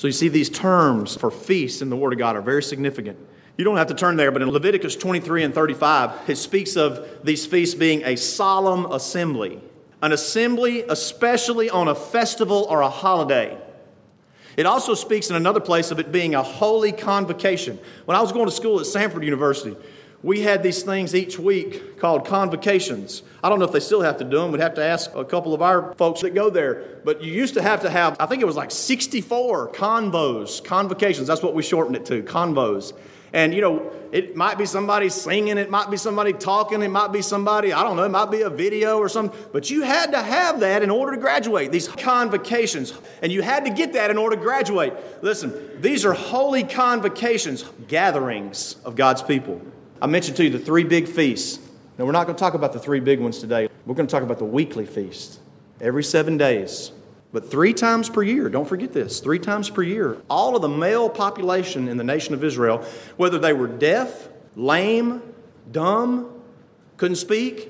So 0.00 0.06
you 0.06 0.14
see, 0.14 0.28
these 0.28 0.48
terms 0.48 1.14
for 1.14 1.30
feasts 1.30 1.82
in 1.82 1.90
the 1.90 1.94
Word 1.96 2.14
of 2.14 2.18
God 2.18 2.34
are 2.34 2.40
very 2.40 2.62
significant. 2.62 3.18
You 3.58 3.66
don't 3.66 3.76
have 3.76 3.88
to 3.88 3.94
turn 3.94 4.16
there, 4.16 4.30
but 4.30 4.40
in 4.40 4.48
Leviticus 4.48 4.96
23 4.96 5.42
and 5.42 5.52
35, 5.52 6.12
it 6.26 6.36
speaks 6.36 6.74
of 6.74 7.06
these 7.22 7.44
feasts 7.44 7.74
being 7.74 8.02
a 8.06 8.16
solemn 8.16 8.90
assembly, 8.92 9.60
an 10.00 10.12
assembly 10.12 10.84
especially 10.88 11.68
on 11.68 11.86
a 11.86 11.94
festival 11.94 12.66
or 12.70 12.80
a 12.80 12.88
holiday. 12.88 13.58
It 14.56 14.64
also 14.64 14.94
speaks 14.94 15.28
in 15.28 15.36
another 15.36 15.60
place 15.60 15.90
of 15.90 15.98
it 15.98 16.10
being 16.10 16.34
a 16.34 16.42
holy 16.42 16.92
convocation. 16.92 17.78
When 18.06 18.16
I 18.16 18.22
was 18.22 18.32
going 18.32 18.46
to 18.46 18.52
school 18.52 18.80
at 18.80 18.86
Samford 18.86 19.22
University, 19.22 19.76
we 20.22 20.40
had 20.40 20.62
these 20.62 20.82
things 20.82 21.14
each 21.14 21.38
week 21.38 21.98
called 21.98 22.26
convocations. 22.26 23.22
I 23.42 23.48
don't 23.48 23.58
know 23.58 23.64
if 23.64 23.72
they 23.72 23.80
still 23.80 24.02
have 24.02 24.18
to 24.18 24.24
do 24.24 24.38
them. 24.38 24.52
We'd 24.52 24.60
have 24.60 24.74
to 24.74 24.84
ask 24.84 25.14
a 25.14 25.24
couple 25.24 25.54
of 25.54 25.62
our 25.62 25.94
folks 25.94 26.20
that 26.20 26.34
go 26.34 26.50
there. 26.50 27.00
But 27.04 27.22
you 27.22 27.32
used 27.32 27.54
to 27.54 27.62
have 27.62 27.80
to 27.82 27.90
have, 27.90 28.16
I 28.20 28.26
think 28.26 28.42
it 28.42 28.44
was 28.44 28.56
like 28.56 28.70
64 28.70 29.72
convos, 29.72 30.62
convocations. 30.62 31.26
That's 31.26 31.42
what 31.42 31.54
we 31.54 31.62
shortened 31.62 31.96
it 31.96 32.04
to, 32.06 32.22
convos. 32.22 32.92
And, 33.32 33.54
you 33.54 33.60
know, 33.60 33.92
it 34.12 34.34
might 34.34 34.58
be 34.58 34.66
somebody 34.66 35.08
singing, 35.08 35.56
it 35.56 35.70
might 35.70 35.88
be 35.88 35.96
somebody 35.96 36.32
talking, 36.32 36.82
it 36.82 36.90
might 36.90 37.12
be 37.12 37.22
somebody, 37.22 37.72
I 37.72 37.84
don't 37.84 37.96
know, 37.96 38.02
it 38.02 38.10
might 38.10 38.30
be 38.30 38.42
a 38.42 38.50
video 38.50 38.98
or 38.98 39.08
something. 39.08 39.38
But 39.52 39.70
you 39.70 39.82
had 39.82 40.10
to 40.10 40.20
have 40.20 40.60
that 40.60 40.82
in 40.82 40.90
order 40.90 41.14
to 41.14 41.18
graduate, 41.18 41.70
these 41.70 41.86
convocations. 41.86 42.92
And 43.22 43.30
you 43.30 43.40
had 43.40 43.64
to 43.66 43.70
get 43.70 43.92
that 43.92 44.10
in 44.10 44.18
order 44.18 44.34
to 44.36 44.42
graduate. 44.42 44.92
Listen, 45.22 45.80
these 45.80 46.04
are 46.04 46.12
holy 46.12 46.64
convocations, 46.64 47.64
gatherings 47.86 48.76
of 48.84 48.96
God's 48.96 49.22
people. 49.22 49.62
I 50.02 50.06
mentioned 50.06 50.36
to 50.38 50.44
you 50.44 50.50
the 50.50 50.58
three 50.58 50.84
big 50.84 51.06
feasts. 51.06 51.58
Now, 51.98 52.06
we're 52.06 52.12
not 52.12 52.26
going 52.26 52.36
to 52.36 52.40
talk 52.40 52.54
about 52.54 52.72
the 52.72 52.78
three 52.78 53.00
big 53.00 53.20
ones 53.20 53.38
today. 53.38 53.68
We're 53.84 53.94
going 53.94 54.06
to 54.06 54.10
talk 54.10 54.22
about 54.22 54.38
the 54.38 54.46
weekly 54.46 54.86
feast 54.86 55.40
every 55.80 56.02
seven 56.02 56.38
days. 56.38 56.92
But 57.32 57.50
three 57.50 57.74
times 57.74 58.08
per 58.08 58.22
year, 58.22 58.48
don't 58.48 58.66
forget 58.66 58.92
this, 58.92 59.20
three 59.20 59.38
times 59.38 59.70
per 59.70 59.82
year, 59.82 60.16
all 60.28 60.56
of 60.56 60.62
the 60.62 60.68
male 60.68 61.08
population 61.08 61.86
in 61.86 61.96
the 61.96 62.04
nation 62.04 62.34
of 62.34 62.42
Israel, 62.42 62.84
whether 63.18 63.38
they 63.38 63.52
were 63.52 63.68
deaf, 63.68 64.28
lame, 64.56 65.22
dumb, 65.70 66.42
couldn't 66.96 67.16
speak, 67.16 67.68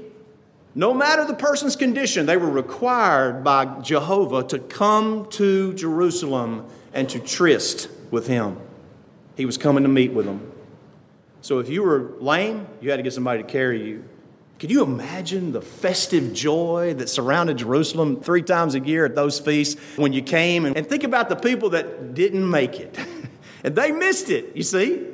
no 0.74 0.94
matter 0.94 1.24
the 1.24 1.34
person's 1.34 1.74
condition, 1.74 2.26
they 2.26 2.36
were 2.36 2.48
required 2.48 3.42
by 3.42 3.80
Jehovah 3.80 4.44
to 4.44 4.58
come 4.60 5.28
to 5.30 5.74
Jerusalem 5.74 6.64
and 6.94 7.08
to 7.10 7.18
tryst 7.18 7.90
with 8.10 8.28
him. 8.28 8.56
He 9.36 9.44
was 9.44 9.58
coming 9.58 9.82
to 9.82 9.88
meet 9.88 10.12
with 10.12 10.26
them. 10.26 10.49
So 11.42 11.58
if 11.58 11.68
you 11.68 11.82
were 11.82 12.12
lame, 12.18 12.66
you 12.80 12.90
had 12.90 12.98
to 12.98 13.02
get 13.02 13.12
somebody 13.12 13.42
to 13.42 13.48
carry 13.48 13.86
you. 13.86 14.04
Can 14.58 14.68
you 14.68 14.82
imagine 14.82 15.52
the 15.52 15.62
festive 15.62 16.34
joy 16.34 16.94
that 16.98 17.08
surrounded 17.08 17.56
Jerusalem 17.56 18.20
three 18.20 18.42
times 18.42 18.74
a 18.74 18.80
year 18.80 19.06
at 19.06 19.14
those 19.14 19.40
feasts 19.40 19.80
when 19.96 20.12
you 20.12 20.20
came? 20.20 20.66
And 20.66 20.86
think 20.86 21.02
about 21.02 21.30
the 21.30 21.36
people 21.36 21.70
that 21.70 22.12
didn't 22.12 22.48
make 22.48 22.78
it. 22.78 22.98
and 23.64 23.74
they 23.74 23.90
missed 23.90 24.28
it, 24.28 24.54
you 24.54 24.62
see? 24.62 25.06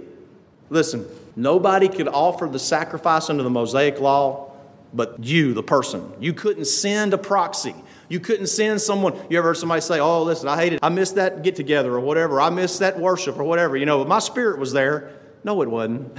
Listen, 0.68 1.06
nobody 1.36 1.88
could 1.88 2.08
offer 2.08 2.46
the 2.46 2.58
sacrifice 2.58 3.30
under 3.30 3.44
the 3.44 3.50
Mosaic 3.50 4.00
law 4.00 4.46
but 4.92 5.22
you, 5.22 5.52
the 5.52 5.62
person. 5.62 6.10
You 6.20 6.32
couldn't 6.32 6.64
send 6.64 7.12
a 7.12 7.18
proxy. 7.18 7.74
You 8.08 8.18
couldn't 8.18 8.46
send 8.46 8.80
someone. 8.80 9.14
You 9.28 9.38
ever 9.38 9.48
heard 9.48 9.56
somebody 9.56 9.82
say, 9.82 10.00
Oh, 10.00 10.22
listen, 10.22 10.48
I 10.48 10.56
hated, 10.56 10.78
I 10.82 10.88
missed 10.88 11.16
that 11.16 11.42
get 11.42 11.54
together 11.56 11.92
or 11.92 12.00
whatever. 12.00 12.40
I 12.40 12.50
missed 12.50 12.80
that 12.80 12.98
worship 12.98 13.38
or 13.38 13.44
whatever. 13.44 13.76
You 13.76 13.86
know, 13.86 13.98
but 13.98 14.08
my 14.08 14.20
spirit 14.20 14.58
was 14.58 14.72
there. 14.72 15.12
No, 15.46 15.62
it 15.62 15.70
wasn't. 15.70 16.14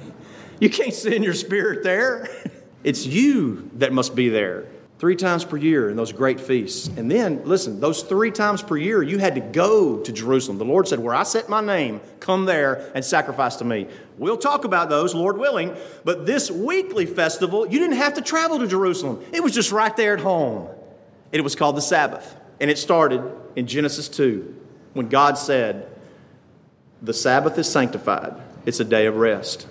you 0.60 0.70
can't 0.70 0.94
send 0.94 1.22
your 1.22 1.34
spirit 1.34 1.84
there. 1.84 2.28
It's 2.84 3.06
you 3.06 3.70
that 3.74 3.92
must 3.92 4.16
be 4.16 4.28
there 4.28 4.66
three 4.98 5.14
times 5.14 5.44
per 5.44 5.56
year 5.56 5.88
in 5.88 5.96
those 5.96 6.10
great 6.10 6.40
feasts. 6.40 6.88
And 6.88 7.08
then, 7.08 7.42
listen, 7.44 7.78
those 7.78 8.02
three 8.02 8.32
times 8.32 8.60
per 8.60 8.76
year, 8.76 9.04
you 9.04 9.18
had 9.18 9.36
to 9.36 9.40
go 9.40 9.98
to 9.98 10.12
Jerusalem. 10.12 10.58
The 10.58 10.64
Lord 10.64 10.88
said, 10.88 10.98
Where 10.98 11.14
I 11.14 11.22
set 11.22 11.48
my 11.48 11.60
name, 11.60 12.00
come 12.18 12.44
there 12.44 12.90
and 12.94 13.04
sacrifice 13.04 13.54
to 13.56 13.64
me. 13.64 13.86
We'll 14.18 14.36
talk 14.36 14.64
about 14.64 14.88
those, 14.88 15.14
Lord 15.14 15.38
willing. 15.38 15.76
But 16.04 16.26
this 16.26 16.50
weekly 16.50 17.06
festival, 17.06 17.68
you 17.68 17.78
didn't 17.78 17.98
have 17.98 18.14
to 18.14 18.20
travel 18.20 18.58
to 18.58 18.66
Jerusalem, 18.66 19.24
it 19.32 19.44
was 19.44 19.52
just 19.52 19.70
right 19.70 19.96
there 19.96 20.14
at 20.14 20.20
home. 20.20 20.68
It 21.30 21.44
was 21.44 21.54
called 21.54 21.76
the 21.76 21.82
Sabbath. 21.82 22.34
And 22.60 22.68
it 22.68 22.78
started 22.78 23.22
in 23.54 23.68
Genesis 23.68 24.08
2 24.08 24.56
when 24.94 25.08
God 25.08 25.38
said, 25.38 25.88
The 27.00 27.14
Sabbath 27.14 27.58
is 27.58 27.70
sanctified, 27.70 28.40
it's 28.66 28.80
a 28.80 28.84
day 28.84 29.06
of 29.06 29.16
rest. 29.16 29.66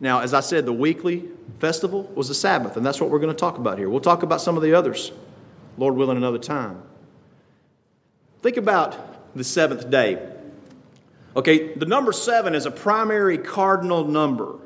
Now, 0.00 0.20
as 0.20 0.34
I 0.34 0.40
said, 0.40 0.66
the 0.66 0.72
weekly 0.72 1.28
festival 1.60 2.10
was 2.14 2.28
the 2.28 2.34
Sabbath, 2.34 2.76
and 2.76 2.84
that's 2.84 3.00
what 3.00 3.10
we're 3.10 3.20
going 3.20 3.34
to 3.34 3.38
talk 3.38 3.58
about 3.58 3.78
here. 3.78 3.88
We'll 3.88 4.00
talk 4.00 4.22
about 4.22 4.40
some 4.40 4.56
of 4.56 4.62
the 4.62 4.74
others, 4.74 5.12
Lord 5.78 5.94
willing, 5.94 6.16
another 6.16 6.38
time. 6.38 6.82
Think 8.42 8.56
about 8.56 9.36
the 9.36 9.44
seventh 9.44 9.88
day. 9.90 10.28
Okay, 11.36 11.74
the 11.74 11.86
number 11.86 12.12
seven 12.12 12.54
is 12.54 12.66
a 12.66 12.70
primary 12.70 13.38
cardinal 13.38 14.04
number. 14.04 14.58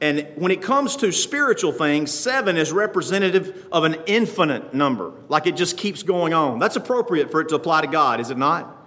And 0.00 0.26
when 0.36 0.50
it 0.50 0.62
comes 0.62 0.96
to 0.96 1.12
spiritual 1.12 1.72
things, 1.72 2.10
seven 2.12 2.56
is 2.56 2.72
representative 2.72 3.66
of 3.70 3.84
an 3.84 3.96
infinite 4.06 4.74
number, 4.74 5.12
like 5.28 5.46
it 5.46 5.56
just 5.56 5.76
keeps 5.76 6.02
going 6.02 6.34
on. 6.34 6.58
That's 6.58 6.76
appropriate 6.76 7.30
for 7.30 7.40
it 7.40 7.48
to 7.50 7.54
apply 7.54 7.82
to 7.82 7.86
God, 7.86 8.20
is 8.20 8.30
it 8.30 8.38
not? 8.38 8.81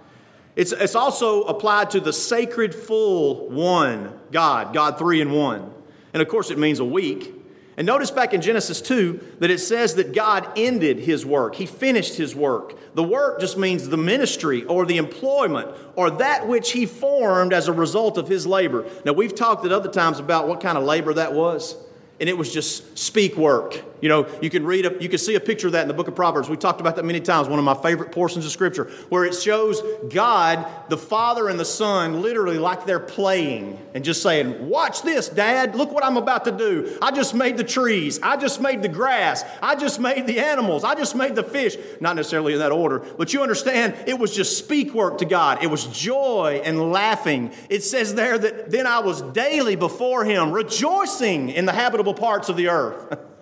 It's, 0.56 0.72
it's 0.72 0.94
also 0.94 1.42
applied 1.42 1.90
to 1.90 2.00
the 2.00 2.12
sacred 2.12 2.74
full 2.74 3.50
one, 3.50 4.18
God, 4.32 4.72
God 4.72 4.98
three 4.98 5.20
in 5.20 5.30
one. 5.30 5.72
And 6.14 6.22
of 6.22 6.28
course, 6.28 6.50
it 6.50 6.58
means 6.58 6.80
a 6.80 6.84
week. 6.84 7.34
And 7.76 7.86
notice 7.86 8.10
back 8.10 8.32
in 8.32 8.40
Genesis 8.40 8.80
2 8.80 9.34
that 9.40 9.50
it 9.50 9.58
says 9.58 9.96
that 9.96 10.14
God 10.14 10.50
ended 10.56 10.98
his 10.98 11.26
work. 11.26 11.56
He 11.56 11.66
finished 11.66 12.16
his 12.16 12.34
work. 12.34 12.74
The 12.94 13.02
work 13.02 13.38
just 13.38 13.58
means 13.58 13.86
the 13.86 13.98
ministry 13.98 14.64
or 14.64 14.86
the 14.86 14.96
employment 14.96 15.68
or 15.94 16.08
that 16.10 16.48
which 16.48 16.72
he 16.72 16.86
formed 16.86 17.52
as 17.52 17.68
a 17.68 17.72
result 17.74 18.16
of 18.16 18.28
his 18.28 18.46
labor. 18.46 18.86
Now, 19.04 19.12
we've 19.12 19.34
talked 19.34 19.66
at 19.66 19.72
other 19.72 19.90
times 19.90 20.18
about 20.18 20.48
what 20.48 20.62
kind 20.62 20.78
of 20.78 20.84
labor 20.84 21.12
that 21.12 21.34
was 21.34 21.76
and 22.18 22.28
it 22.28 22.36
was 22.36 22.52
just 22.52 22.98
speak 22.98 23.36
work. 23.36 23.82
You 24.00 24.08
know, 24.08 24.26
you 24.42 24.50
can 24.50 24.64
read 24.64 24.86
a, 24.86 25.02
you 25.02 25.08
can 25.08 25.18
see 25.18 25.34
a 25.34 25.40
picture 25.40 25.68
of 25.68 25.72
that 25.72 25.82
in 25.82 25.88
the 25.88 25.94
book 25.94 26.08
of 26.08 26.14
Proverbs. 26.14 26.48
We 26.48 26.56
talked 26.56 26.80
about 26.80 26.96
that 26.96 27.04
many 27.04 27.20
times. 27.20 27.48
One 27.48 27.58
of 27.58 27.64
my 27.64 27.74
favorite 27.74 28.12
portions 28.12 28.44
of 28.44 28.52
scripture, 28.52 28.90
where 29.08 29.24
it 29.24 29.34
shows 29.34 29.82
God, 30.10 30.66
the 30.88 30.98
Father 30.98 31.48
and 31.48 31.58
the 31.58 31.64
Son, 31.64 32.20
literally 32.20 32.58
like 32.58 32.84
they're 32.84 33.00
playing 33.00 33.78
and 33.94 34.04
just 34.04 34.22
saying, 34.22 34.68
"Watch 34.68 35.02
this, 35.02 35.28
Dad. 35.28 35.74
Look 35.74 35.92
what 35.92 36.04
I'm 36.04 36.16
about 36.16 36.44
to 36.44 36.52
do. 36.52 36.98
I 37.00 37.10
just 37.10 37.34
made 37.34 37.56
the 37.56 37.64
trees. 37.64 38.20
I 38.22 38.36
just 38.36 38.60
made 38.60 38.82
the 38.82 38.88
grass. 38.88 39.44
I 39.62 39.76
just 39.76 39.98
made 39.98 40.26
the 40.26 40.40
animals. 40.40 40.84
I 40.84 40.94
just 40.94 41.14
made 41.14 41.34
the 41.34 41.42
fish." 41.42 41.76
Not 42.00 42.16
necessarily 42.16 42.52
in 42.52 42.58
that 42.58 42.72
order, 42.72 42.98
but 42.98 43.32
you 43.32 43.42
understand, 43.42 43.94
it 44.06 44.18
was 44.18 44.34
just 44.34 44.58
speak 44.58 44.92
work 44.92 45.18
to 45.18 45.24
God. 45.24 45.62
It 45.62 45.68
was 45.68 45.84
joy 45.86 46.60
and 46.64 46.92
laughing. 46.92 47.52
It 47.70 47.82
says 47.82 48.14
there 48.14 48.36
that 48.36 48.70
then 48.70 48.86
I 48.86 49.00
was 49.00 49.22
daily 49.22 49.76
before 49.76 50.24
Him, 50.24 50.52
rejoicing 50.52 51.48
in 51.48 51.64
the 51.64 51.72
habitable 51.72 52.14
parts 52.14 52.48
of 52.48 52.56
the 52.56 52.68
earth. 52.68 53.18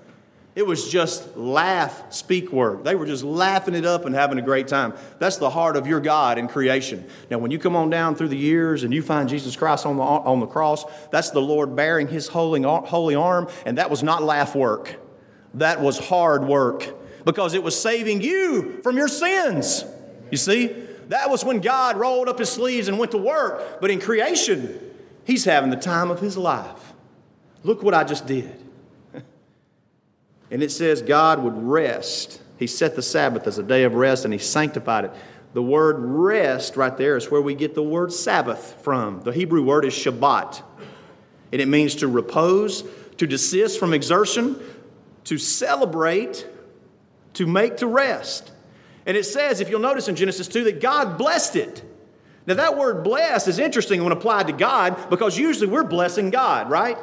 It 0.55 0.65
was 0.65 0.89
just 0.89 1.37
laugh, 1.37 2.13
speak 2.13 2.53
work. 2.53 2.85
They 2.85 2.95
were 2.95 3.07
just 3.07 3.25
laughing 3.25 3.75
it 3.75 3.85
up 3.85 4.05
and 4.05 4.15
having 4.15 4.39
a 4.39 4.43
great 4.43 4.69
time. 4.69 4.95
That's 5.19 5.37
the 5.37 5.51
heart 5.51 5.77
of 5.77 5.89
your 5.89 5.99
God 5.99 6.39
in 6.39 6.47
creation. 6.47 7.05
Now, 7.29 7.39
when 7.39 7.51
you 7.51 7.59
come 7.59 7.75
on 7.75 7.91
down 7.91 8.15
through 8.15 8.29
the 8.29 8.37
years 8.37 8.85
and 8.85 8.95
you 8.95 9.03
find 9.03 9.29
Jesus 9.29 9.57
Christ 9.57 9.85
on 9.85 9.97
the, 9.97 10.03
on 10.03 10.39
the 10.39 10.47
cross, 10.47 10.85
that's 11.11 11.31
the 11.31 11.43
Lord 11.43 11.75
bearing 11.75 12.07
his 12.07 12.29
holy, 12.29 12.63
holy 12.63 13.17
arm, 13.17 13.49
and 13.67 13.79
that 13.79 13.91
was 13.91 14.05
not 14.05 14.23
laugh 14.23 14.55
work. 14.55 15.01
That 15.55 15.81
was 15.81 15.99
hard 15.99 16.45
work 16.45 17.25
because 17.25 17.55
it 17.55 17.63
was 17.63 17.81
saving 17.81 18.21
you 18.21 18.81
from 18.85 18.97
your 18.97 19.09
sins. 19.09 19.85
You 20.31 20.37
see? 20.37 20.69
That 21.09 21.31
was 21.31 21.45
when 21.45 21.61
God 21.61 21.97
rolled 21.97 22.29
up 22.29 22.39
his 22.39 22.49
sleeves 22.49 22.87
and 22.87 22.99
went 22.99 23.11
to 23.11 23.19
work. 23.19 23.81
But 23.81 23.91
in 23.91 24.01
creation, 24.01 24.81
he's 25.25 25.45
having 25.45 25.71
the 25.71 25.77
time 25.77 26.13
of 26.13 26.21
his 26.21 26.37
life. 26.37 26.95
Look 27.65 27.83
what 27.83 27.93
I 27.93 28.05
just 28.05 28.27
did. 28.27 28.64
And 30.51 30.63
it 30.63 30.71
says 30.71 31.03
God 31.03 31.43
would 31.43 31.57
rest. 31.57 32.41
He 32.59 32.67
set 32.67 32.97
the 32.97 33.03
Sabbath 33.03 33.47
as 33.47 33.59
a 33.59 33.63
day 33.63 33.85
of 33.85 33.95
rest 33.95 34.25
and 34.25 34.33
he 34.33 34.39
sanctified 34.39 35.07
it. 35.07 35.13
The 35.55 35.63
word 35.63 35.97
rest 35.99 36.77
right 36.77 36.97
there 36.97 37.17
is 37.17 37.31
where 37.31 37.41
we 37.41 37.55
get 37.55 37.75
the 37.75 37.83
word 37.83 38.13
Sabbath 38.13 38.83
from. 38.83 39.21
The 39.23 39.33
Hebrew 39.33 39.63
word 39.63 39.85
is 39.85 39.95
Shabbat. 39.95 40.63
And 41.53 41.61
it 41.61 41.69
means 41.69 41.95
to 41.97 42.09
repose, 42.09 42.85
to 43.19 43.27
desist 43.27 43.79
from 43.79 43.95
exertion, 43.95 44.61
to 45.25 45.39
celebrate, 45.39 46.47
to 47.35 47.47
make 47.47 47.77
to 47.79 47.87
rest. 47.87 48.51
And 49.07 49.17
it 49.17 49.25
says, 49.25 49.61
if 49.61 49.71
you'll 49.71 49.81
notice 49.81 50.09
in 50.09 50.17
Genesis 50.17 50.49
2, 50.49 50.65
that 50.65 50.81
God 50.81 51.19
blessed 51.19 51.57
it. 51.57 51.83
Now, 52.47 52.55
that 52.55 52.77
word 52.77 53.05
bless 53.05 53.49
is 53.49 53.59
interesting 53.59 54.03
when 54.03 54.13
applied 54.13 54.49
to 54.49 54.53
God 54.53 55.09
because 55.09 55.39
usually 55.39 55.67
we're 55.67 55.85
blessing 55.85 56.31
God, 56.31 56.69
right? 56.69 56.99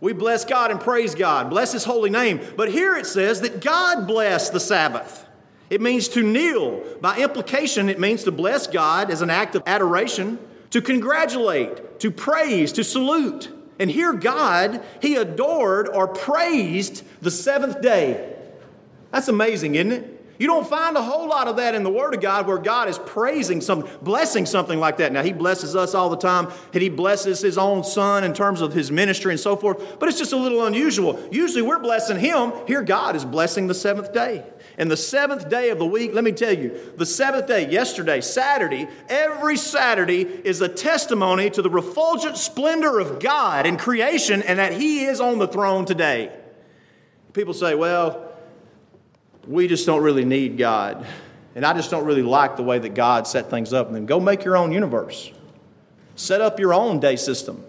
We 0.00 0.12
bless 0.12 0.44
God 0.44 0.70
and 0.70 0.80
praise 0.80 1.14
God, 1.14 1.50
bless 1.50 1.72
His 1.72 1.84
holy 1.84 2.10
name. 2.10 2.40
But 2.56 2.70
here 2.70 2.96
it 2.96 3.06
says 3.06 3.42
that 3.42 3.60
God 3.60 4.06
blessed 4.06 4.52
the 4.52 4.60
Sabbath. 4.60 5.26
It 5.68 5.80
means 5.80 6.08
to 6.08 6.22
kneel. 6.22 6.82
By 7.00 7.18
implication, 7.18 7.88
it 7.88 8.00
means 8.00 8.24
to 8.24 8.32
bless 8.32 8.66
God 8.66 9.10
as 9.10 9.22
an 9.22 9.30
act 9.30 9.54
of 9.54 9.62
adoration, 9.66 10.38
to 10.70 10.80
congratulate, 10.80 12.00
to 12.00 12.10
praise, 12.10 12.72
to 12.72 12.84
salute. 12.84 13.50
And 13.78 13.90
here, 13.90 14.12
God, 14.12 14.82
He 15.00 15.16
adored 15.16 15.88
or 15.88 16.08
praised 16.08 17.04
the 17.22 17.30
seventh 17.30 17.80
day. 17.80 18.36
That's 19.10 19.28
amazing, 19.28 19.74
isn't 19.74 19.92
it? 19.92 20.19
You 20.40 20.46
don't 20.46 20.66
find 20.66 20.96
a 20.96 21.02
whole 21.02 21.28
lot 21.28 21.48
of 21.48 21.56
that 21.56 21.74
in 21.74 21.82
the 21.82 21.90
Word 21.90 22.14
of 22.14 22.22
God 22.22 22.46
where 22.46 22.56
God 22.56 22.88
is 22.88 22.98
praising 22.98 23.60
something, 23.60 23.92
blessing 24.00 24.46
something 24.46 24.80
like 24.80 24.96
that. 24.96 25.12
Now, 25.12 25.22
He 25.22 25.34
blesses 25.34 25.76
us 25.76 25.94
all 25.94 26.08
the 26.08 26.16
time, 26.16 26.50
and 26.72 26.82
He 26.82 26.88
blesses 26.88 27.42
His 27.42 27.58
own 27.58 27.84
Son 27.84 28.24
in 28.24 28.32
terms 28.32 28.62
of 28.62 28.72
His 28.72 28.90
ministry 28.90 29.32
and 29.32 29.38
so 29.38 29.54
forth, 29.54 29.98
but 29.98 30.08
it's 30.08 30.16
just 30.16 30.32
a 30.32 30.38
little 30.38 30.64
unusual. 30.64 31.22
Usually 31.30 31.60
we're 31.60 31.78
blessing 31.78 32.18
Him. 32.18 32.54
Here, 32.66 32.80
God 32.80 33.16
is 33.16 33.24
blessing 33.26 33.66
the 33.66 33.74
seventh 33.74 34.14
day. 34.14 34.42
And 34.78 34.90
the 34.90 34.96
seventh 34.96 35.50
day 35.50 35.68
of 35.68 35.78
the 35.78 35.84
week, 35.84 36.14
let 36.14 36.24
me 36.24 36.32
tell 36.32 36.56
you, 36.56 36.94
the 36.96 37.04
seventh 37.04 37.46
day, 37.46 37.70
yesterday, 37.70 38.22
Saturday, 38.22 38.88
every 39.10 39.58
Saturday 39.58 40.22
is 40.22 40.62
a 40.62 40.68
testimony 40.68 41.50
to 41.50 41.60
the 41.60 41.68
refulgent 41.68 42.38
splendor 42.38 42.98
of 42.98 43.20
God 43.20 43.66
in 43.66 43.76
creation 43.76 44.40
and 44.40 44.58
that 44.58 44.72
He 44.72 45.04
is 45.04 45.20
on 45.20 45.38
the 45.38 45.48
throne 45.48 45.84
today. 45.84 46.34
People 47.34 47.52
say, 47.52 47.74
well, 47.74 48.29
we 49.46 49.68
just 49.68 49.86
don't 49.86 50.02
really 50.02 50.24
need 50.24 50.58
God. 50.58 51.06
And 51.54 51.64
I 51.64 51.72
just 51.72 51.90
don't 51.90 52.04
really 52.04 52.22
like 52.22 52.56
the 52.56 52.62
way 52.62 52.78
that 52.78 52.94
God 52.94 53.26
set 53.26 53.50
things 53.50 53.72
up. 53.72 53.86
And 53.86 53.96
then 53.96 54.06
go 54.06 54.20
make 54.20 54.44
your 54.44 54.56
own 54.56 54.72
universe. 54.72 55.32
Set 56.14 56.40
up 56.40 56.60
your 56.60 56.72
own 56.74 57.00
day 57.00 57.16
system. 57.16 57.64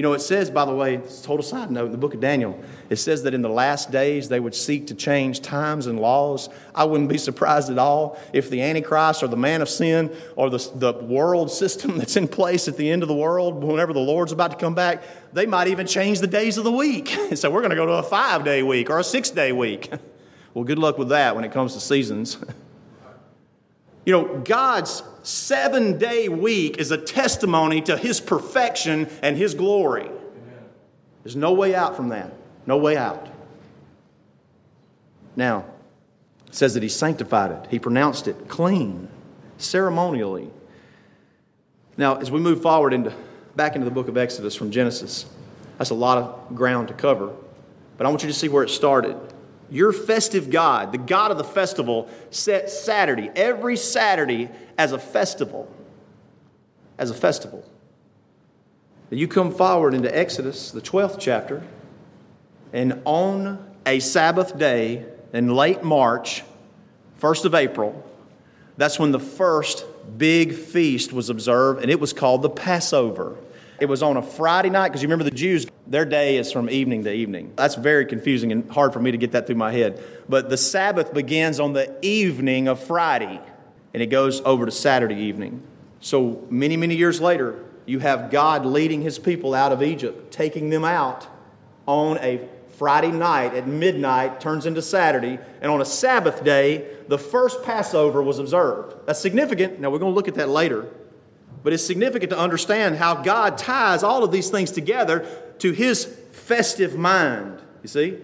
You 0.00 0.02
know, 0.02 0.14
it 0.14 0.22
says, 0.22 0.50
by 0.50 0.64
the 0.64 0.74
way, 0.74 0.94
it's 0.94 1.20
a 1.20 1.24
total 1.24 1.42
side 1.42 1.70
note 1.70 1.84
in 1.84 1.92
the 1.92 1.98
book 1.98 2.14
of 2.14 2.20
Daniel, 2.20 2.58
it 2.88 2.96
says 2.96 3.22
that 3.24 3.34
in 3.34 3.42
the 3.42 3.50
last 3.50 3.90
days 3.90 4.30
they 4.30 4.40
would 4.40 4.54
seek 4.54 4.86
to 4.86 4.94
change 4.94 5.42
times 5.42 5.86
and 5.86 6.00
laws. 6.00 6.48
I 6.74 6.84
wouldn't 6.84 7.10
be 7.10 7.18
surprised 7.18 7.68
at 7.68 7.76
all 7.76 8.18
if 8.32 8.48
the 8.48 8.62
Antichrist 8.62 9.22
or 9.22 9.28
the 9.28 9.36
man 9.36 9.60
of 9.60 9.68
sin 9.68 10.10
or 10.36 10.48
the, 10.48 10.56
the 10.74 10.94
world 10.94 11.50
system 11.52 11.98
that's 11.98 12.16
in 12.16 12.28
place 12.28 12.66
at 12.66 12.78
the 12.78 12.90
end 12.90 13.02
of 13.02 13.10
the 13.10 13.14
world, 13.14 13.62
whenever 13.62 13.92
the 13.92 14.00
Lord's 14.00 14.32
about 14.32 14.52
to 14.52 14.56
come 14.56 14.74
back, 14.74 15.02
they 15.34 15.44
might 15.44 15.68
even 15.68 15.86
change 15.86 16.20
the 16.20 16.26
days 16.26 16.56
of 16.56 16.64
the 16.64 16.72
week. 16.72 17.08
so 17.34 17.50
we're 17.50 17.60
going 17.60 17.68
to 17.68 17.76
go 17.76 17.84
to 17.84 17.92
a 17.92 18.02
five 18.02 18.42
day 18.42 18.62
week 18.62 18.88
or 18.88 19.00
a 19.00 19.04
six 19.04 19.28
day 19.28 19.52
week. 19.52 19.92
well, 20.54 20.64
good 20.64 20.78
luck 20.78 20.96
with 20.96 21.10
that 21.10 21.34
when 21.34 21.44
it 21.44 21.52
comes 21.52 21.74
to 21.74 21.80
seasons. 21.80 22.38
You 24.06 24.12
know, 24.12 24.38
God's 24.38 25.02
seven 25.22 25.98
day 25.98 26.28
week 26.28 26.78
is 26.78 26.90
a 26.90 26.96
testimony 26.96 27.80
to 27.82 27.96
his 27.96 28.20
perfection 28.20 29.08
and 29.22 29.36
his 29.36 29.54
glory. 29.54 30.10
There's 31.22 31.36
no 31.36 31.52
way 31.52 31.74
out 31.74 31.96
from 31.96 32.08
that. 32.08 32.32
No 32.66 32.78
way 32.78 32.96
out. 32.96 33.28
Now, 35.36 35.64
it 36.46 36.54
says 36.54 36.74
that 36.74 36.82
he 36.82 36.88
sanctified 36.88 37.52
it, 37.52 37.68
he 37.70 37.78
pronounced 37.78 38.26
it 38.26 38.48
clean, 38.48 39.08
ceremonially. 39.58 40.50
Now, 41.96 42.16
as 42.16 42.30
we 42.30 42.40
move 42.40 42.62
forward 42.62 42.92
into 42.92 43.12
back 43.54 43.74
into 43.74 43.84
the 43.84 43.90
book 43.90 44.08
of 44.08 44.16
Exodus 44.16 44.54
from 44.54 44.70
Genesis, 44.70 45.26
that's 45.76 45.90
a 45.90 45.94
lot 45.94 46.18
of 46.18 46.54
ground 46.54 46.88
to 46.88 46.94
cover. 46.94 47.32
But 47.96 48.06
I 48.06 48.10
want 48.10 48.22
you 48.22 48.28
to 48.28 48.34
see 48.34 48.48
where 48.48 48.62
it 48.62 48.70
started. 48.70 49.16
Your 49.70 49.92
festive 49.92 50.50
God, 50.50 50.92
the 50.92 50.98
God 50.98 51.30
of 51.30 51.38
the 51.38 51.44
festival, 51.44 52.08
set 52.30 52.70
Saturday, 52.70 53.30
every 53.36 53.76
Saturday, 53.76 54.50
as 54.76 54.92
a 54.92 54.98
festival. 54.98 55.72
As 56.98 57.10
a 57.10 57.14
festival. 57.14 57.64
You 59.10 59.26
come 59.26 59.52
forward 59.52 59.94
into 59.94 60.16
Exodus, 60.16 60.70
the 60.70 60.80
12th 60.80 61.16
chapter, 61.18 61.62
and 62.72 63.00
on 63.04 63.64
a 63.86 63.98
Sabbath 63.98 64.56
day 64.56 65.04
in 65.32 65.48
late 65.48 65.82
March, 65.82 66.44
1st 67.20 67.44
of 67.44 67.54
April, 67.54 68.04
that's 68.76 68.98
when 68.98 69.10
the 69.10 69.20
first 69.20 69.84
big 70.16 70.54
feast 70.54 71.12
was 71.12 71.28
observed, 71.28 71.82
and 71.82 71.90
it 71.90 72.00
was 72.00 72.12
called 72.12 72.42
the 72.42 72.50
Passover. 72.50 73.36
It 73.80 73.88
was 73.88 74.02
on 74.02 74.16
a 74.16 74.22
Friday 74.22 74.70
night 74.70 74.88
because 74.88 75.02
you 75.02 75.08
remember 75.08 75.24
the 75.24 75.30
Jews, 75.30 75.66
their 75.86 76.04
day 76.04 76.36
is 76.36 76.52
from 76.52 76.68
evening 76.68 77.04
to 77.04 77.12
evening. 77.12 77.52
That's 77.56 77.74
very 77.74 78.04
confusing 78.04 78.52
and 78.52 78.70
hard 78.70 78.92
for 78.92 79.00
me 79.00 79.10
to 79.10 79.16
get 79.16 79.32
that 79.32 79.46
through 79.46 79.56
my 79.56 79.72
head. 79.72 80.02
But 80.28 80.50
the 80.50 80.56
Sabbath 80.56 81.14
begins 81.14 81.58
on 81.58 81.72
the 81.72 81.96
evening 82.02 82.68
of 82.68 82.78
Friday 82.78 83.40
and 83.94 84.02
it 84.02 84.06
goes 84.06 84.40
over 84.42 84.66
to 84.66 84.70
Saturday 84.70 85.16
evening. 85.16 85.62
So 86.00 86.46
many, 86.50 86.76
many 86.76 86.94
years 86.94 87.20
later, 87.20 87.64
you 87.86 87.98
have 87.98 88.30
God 88.30 88.64
leading 88.64 89.02
his 89.02 89.18
people 89.18 89.54
out 89.54 89.72
of 89.72 89.82
Egypt, 89.82 90.30
taking 90.30 90.70
them 90.70 90.84
out 90.84 91.26
on 91.86 92.18
a 92.18 92.46
Friday 92.76 93.10
night 93.10 93.54
at 93.54 93.66
midnight, 93.66 94.40
turns 94.40 94.64
into 94.64 94.80
Saturday, 94.80 95.38
and 95.60 95.70
on 95.70 95.80
a 95.80 95.84
Sabbath 95.84 96.44
day, 96.44 96.86
the 97.08 97.18
first 97.18 97.62
Passover 97.62 98.22
was 98.22 98.38
observed. 98.38 98.94
That's 99.06 99.20
significant. 99.20 99.80
Now, 99.80 99.90
we're 99.90 99.98
going 99.98 100.12
to 100.12 100.16
look 100.16 100.28
at 100.28 100.36
that 100.36 100.48
later. 100.48 100.86
But 101.62 101.72
it's 101.72 101.84
significant 101.84 102.30
to 102.30 102.38
understand 102.38 102.96
how 102.96 103.22
God 103.22 103.58
ties 103.58 104.02
all 104.02 104.24
of 104.24 104.32
these 104.32 104.48
things 104.48 104.70
together 104.70 105.26
to 105.58 105.72
his 105.72 106.04
festive 106.32 106.96
mind. 106.96 107.60
You 107.82 107.88
see? 107.88 108.18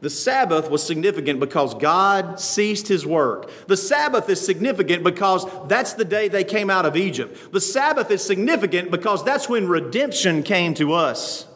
The 0.00 0.10
Sabbath 0.10 0.70
was 0.70 0.82
significant 0.82 1.40
because 1.40 1.74
God 1.74 2.38
ceased 2.38 2.88
his 2.88 3.06
work. 3.06 3.50
The 3.68 3.76
Sabbath 3.76 4.28
is 4.28 4.44
significant 4.44 5.02
because 5.02 5.46
that's 5.66 5.94
the 5.94 6.04
day 6.04 6.28
they 6.28 6.44
came 6.44 6.68
out 6.68 6.84
of 6.84 6.94
Egypt. 6.94 7.52
The 7.52 7.60
Sabbath 7.60 8.10
is 8.10 8.22
significant 8.22 8.90
because 8.90 9.24
that's 9.24 9.48
when 9.48 9.66
redemption 9.66 10.42
came 10.42 10.74
to 10.74 10.92
us. 10.92 11.46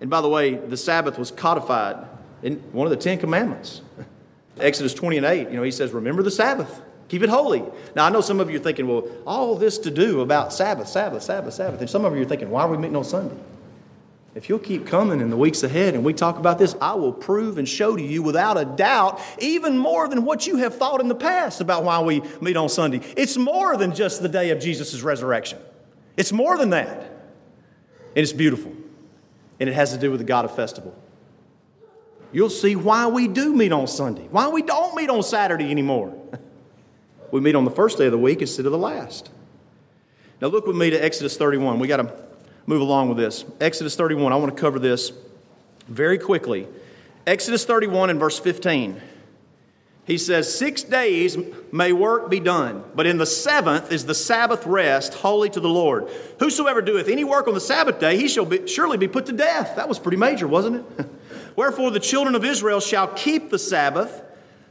And 0.00 0.08
by 0.08 0.22
the 0.22 0.28
way, 0.28 0.54
the 0.54 0.78
Sabbath 0.78 1.18
was 1.18 1.30
codified 1.30 2.06
in 2.42 2.56
one 2.72 2.86
of 2.86 2.90
the 2.90 2.96
Ten 2.96 3.18
Commandments. 3.18 3.82
Exodus 4.58 4.94
20 4.94 5.18
and 5.18 5.26
8, 5.26 5.50
you 5.50 5.56
know, 5.56 5.62
he 5.62 5.70
says, 5.70 5.92
Remember 5.92 6.22
the 6.22 6.30
Sabbath. 6.30 6.80
Keep 7.08 7.22
it 7.22 7.28
holy. 7.28 7.62
Now, 7.94 8.06
I 8.06 8.10
know 8.10 8.20
some 8.20 8.40
of 8.40 8.50
you 8.50 8.56
are 8.56 8.62
thinking, 8.62 8.88
well, 8.88 9.06
all 9.26 9.54
this 9.56 9.78
to 9.78 9.90
do 9.90 10.22
about 10.22 10.52
Sabbath, 10.52 10.88
Sabbath, 10.88 11.22
Sabbath, 11.22 11.54
Sabbath. 11.54 11.80
And 11.80 11.88
some 11.88 12.04
of 12.04 12.16
you 12.16 12.22
are 12.22 12.26
thinking, 12.26 12.50
why 12.50 12.62
are 12.62 12.68
we 12.68 12.76
meeting 12.76 12.96
on 12.96 13.04
Sunday? 13.04 13.36
If 14.34 14.50
you'll 14.50 14.58
keep 14.58 14.86
coming 14.86 15.20
in 15.20 15.30
the 15.30 15.36
weeks 15.36 15.62
ahead 15.62 15.94
and 15.94 16.04
we 16.04 16.12
talk 16.12 16.36
about 16.36 16.58
this, 16.58 16.76
I 16.78 16.92
will 16.92 17.12
prove 17.12 17.56
and 17.56 17.66
show 17.66 17.96
to 17.96 18.02
you 18.02 18.22
without 18.22 18.58
a 18.58 18.66
doubt, 18.66 19.18
even 19.38 19.78
more 19.78 20.08
than 20.08 20.26
what 20.26 20.46
you 20.46 20.56
have 20.56 20.74
thought 20.74 21.00
in 21.00 21.08
the 21.08 21.14
past 21.14 21.62
about 21.62 21.84
why 21.84 22.00
we 22.00 22.22
meet 22.42 22.54
on 22.54 22.68
Sunday. 22.68 23.00
It's 23.16 23.38
more 23.38 23.78
than 23.78 23.94
just 23.94 24.20
the 24.20 24.28
day 24.28 24.50
of 24.50 24.60
Jesus' 24.60 25.00
resurrection, 25.00 25.58
it's 26.18 26.32
more 26.32 26.58
than 26.58 26.70
that. 26.70 26.98
And 28.14 28.22
it's 28.22 28.32
beautiful. 28.32 28.72
And 29.58 29.70
it 29.70 29.74
has 29.74 29.92
to 29.92 29.98
do 29.98 30.10
with 30.10 30.20
the 30.20 30.24
God 30.24 30.44
of 30.44 30.54
festival. 30.54 30.94
You'll 32.30 32.50
see 32.50 32.76
why 32.76 33.06
we 33.06 33.28
do 33.28 33.54
meet 33.54 33.72
on 33.72 33.86
Sunday, 33.86 34.26
why 34.30 34.48
we 34.48 34.60
don't 34.60 34.94
meet 34.94 35.08
on 35.08 35.22
Saturday 35.22 35.70
anymore. 35.70 36.14
We 37.36 37.42
meet 37.42 37.54
on 37.54 37.66
the 37.66 37.70
first 37.70 37.98
day 37.98 38.06
of 38.06 38.12
the 38.12 38.18
week 38.18 38.40
instead 38.40 38.64
of 38.64 38.72
the 38.72 38.78
last. 38.78 39.28
Now, 40.40 40.48
look 40.48 40.66
with 40.66 40.74
me 40.74 40.88
to 40.88 40.96
Exodus 40.96 41.36
31. 41.36 41.78
We 41.78 41.86
got 41.86 41.98
to 41.98 42.18
move 42.64 42.80
along 42.80 43.10
with 43.10 43.18
this. 43.18 43.44
Exodus 43.60 43.94
31, 43.94 44.32
I 44.32 44.36
want 44.36 44.56
to 44.56 44.58
cover 44.58 44.78
this 44.78 45.12
very 45.86 46.16
quickly. 46.16 46.66
Exodus 47.26 47.66
31 47.66 48.08
and 48.08 48.18
verse 48.18 48.38
15. 48.38 49.02
He 50.06 50.16
says, 50.16 50.58
Six 50.58 50.82
days 50.82 51.36
may 51.70 51.92
work 51.92 52.30
be 52.30 52.40
done, 52.40 52.82
but 52.94 53.04
in 53.06 53.18
the 53.18 53.26
seventh 53.26 53.92
is 53.92 54.06
the 54.06 54.14
Sabbath 54.14 54.64
rest, 54.64 55.12
holy 55.12 55.50
to 55.50 55.60
the 55.60 55.68
Lord. 55.68 56.08
Whosoever 56.38 56.80
doeth 56.80 57.06
any 57.06 57.22
work 57.22 57.48
on 57.48 57.52
the 57.52 57.60
Sabbath 57.60 58.00
day, 58.00 58.16
he 58.16 58.28
shall 58.28 58.46
be, 58.46 58.66
surely 58.66 58.96
be 58.96 59.08
put 59.08 59.26
to 59.26 59.32
death. 59.32 59.76
That 59.76 59.90
was 59.90 59.98
pretty 59.98 60.16
major, 60.16 60.48
wasn't 60.48 60.86
it? 60.98 61.06
Wherefore 61.54 61.90
the 61.90 62.00
children 62.00 62.34
of 62.34 62.46
Israel 62.46 62.80
shall 62.80 63.08
keep 63.08 63.50
the 63.50 63.58
Sabbath 63.58 64.22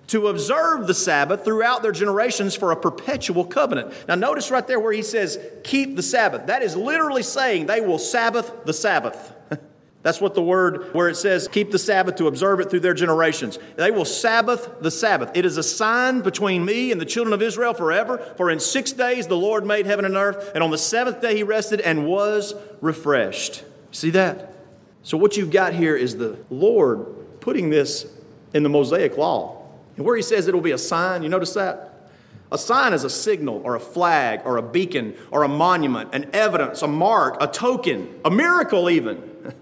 to 0.08 0.28
observe 0.28 0.88
the 0.88 0.94
Sabbath 0.94 1.44
throughout 1.44 1.82
their 1.82 1.92
generations 1.92 2.56
for 2.56 2.72
a 2.72 2.76
perpetual 2.76 3.46
covenant. 3.46 3.94
Now, 4.08 4.16
notice 4.16 4.52
right 4.52 4.66
there 4.66 4.80
where 4.80 4.94
he 4.94 5.02
says, 5.02 5.40
keep 5.64 5.96
the 5.96 6.04
Sabbath. 6.04 6.48
That 6.48 6.62
is 6.62 6.76
literally 6.76 7.24
saying 7.24 7.66
they 7.66 7.82
will 7.82 7.98
Sabbath 7.98 8.66
the 8.66 8.74
Sabbath. 8.74 9.34
That's 10.04 10.22
what 10.22 10.36
the 10.36 10.42
word 10.44 10.94
where 10.94 11.10
it 11.10 11.16
says, 11.16 11.48
keep 11.48 11.72
the 11.72 11.80
Sabbath 11.80 12.18
to 12.18 12.28
observe 12.28 12.60
it 12.60 12.70
through 12.70 12.82
their 12.82 12.94
generations. 12.94 13.58
They 13.76 13.90
will 13.90 14.06
Sabbath 14.06 14.70
the 14.80 14.92
Sabbath. 14.92 15.32
It 15.34 15.46
is 15.46 15.58
a 15.58 15.64
sign 15.64 16.22
between 16.22 16.64
me 16.64 16.92
and 16.92 17.02
the 17.02 17.06
children 17.06 17.34
of 17.34 17.42
Israel 17.42 17.74
forever. 17.74 18.20
For 18.38 18.52
in 18.52 18.60
six 18.60 18.92
days 18.92 19.26
the 19.26 19.36
Lord 19.36 19.66
made 19.66 19.88
heaven 19.88 20.06
and 20.06 20.16
earth, 20.16 20.52
and 20.54 20.64
on 20.64 20.70
the 20.70 20.78
seventh 20.78 21.22
day 21.22 21.36
he 21.36 21.42
rested 21.42 21.82
and 21.82 22.06
was 22.06 22.54
refreshed. 22.82 23.64
See 23.92 24.12
that? 24.12 24.54
So, 25.02 25.18
what 25.18 25.38
you've 25.38 25.52
got 25.52 25.74
here 25.74 25.96
is 25.96 26.18
the 26.18 26.38
Lord 26.50 27.40
putting 27.40 27.70
this 27.70 28.06
in 28.54 28.64
the 28.64 28.70
Mosaic 28.70 29.18
law. 29.18 29.55
And 29.98 30.06
where 30.06 30.16
he 30.16 30.22
says 30.22 30.48
it'll 30.48 30.62
be 30.62 30.72
a 30.72 30.78
sign, 30.78 31.24
you 31.24 31.30
notice 31.30 31.54
that? 31.54 32.10
A 32.52 32.58
sign 32.58 32.94
is 32.94 33.04
a 33.04 33.10
signal 33.10 33.62
or 33.64 33.76
a 33.76 33.80
flag 33.80 34.42
or 34.46 34.58
a 34.58 34.62
beacon 34.62 35.16
or 35.32 35.44
a 35.44 35.48
monument, 35.48 36.14
an 36.14 36.30
evidence, 36.34 36.82
a 36.82 36.88
mark, 36.88 37.38
a 37.42 37.48
token, 37.48 38.20
a 38.24 38.32
miracle, 38.32 38.90
even. 38.90 39.32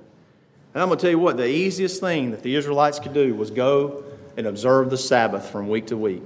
And 0.75 0.81
I'm 0.81 0.89
going 0.89 0.97
to 0.97 1.03
tell 1.03 1.11
you 1.11 1.19
what, 1.19 1.37
the 1.37 1.47
easiest 1.47 1.99
thing 1.99 2.31
that 2.31 2.41
the 2.41 2.55
Israelites 2.55 2.97
could 2.97 3.13
do 3.13 3.35
was 3.35 3.51
go 3.51 4.03
and 4.35 4.47
observe 4.47 4.89
the 4.89 4.97
Sabbath 4.97 5.51
from 5.51 5.69
week 5.69 5.85
to 5.87 5.97
week. 5.97 6.23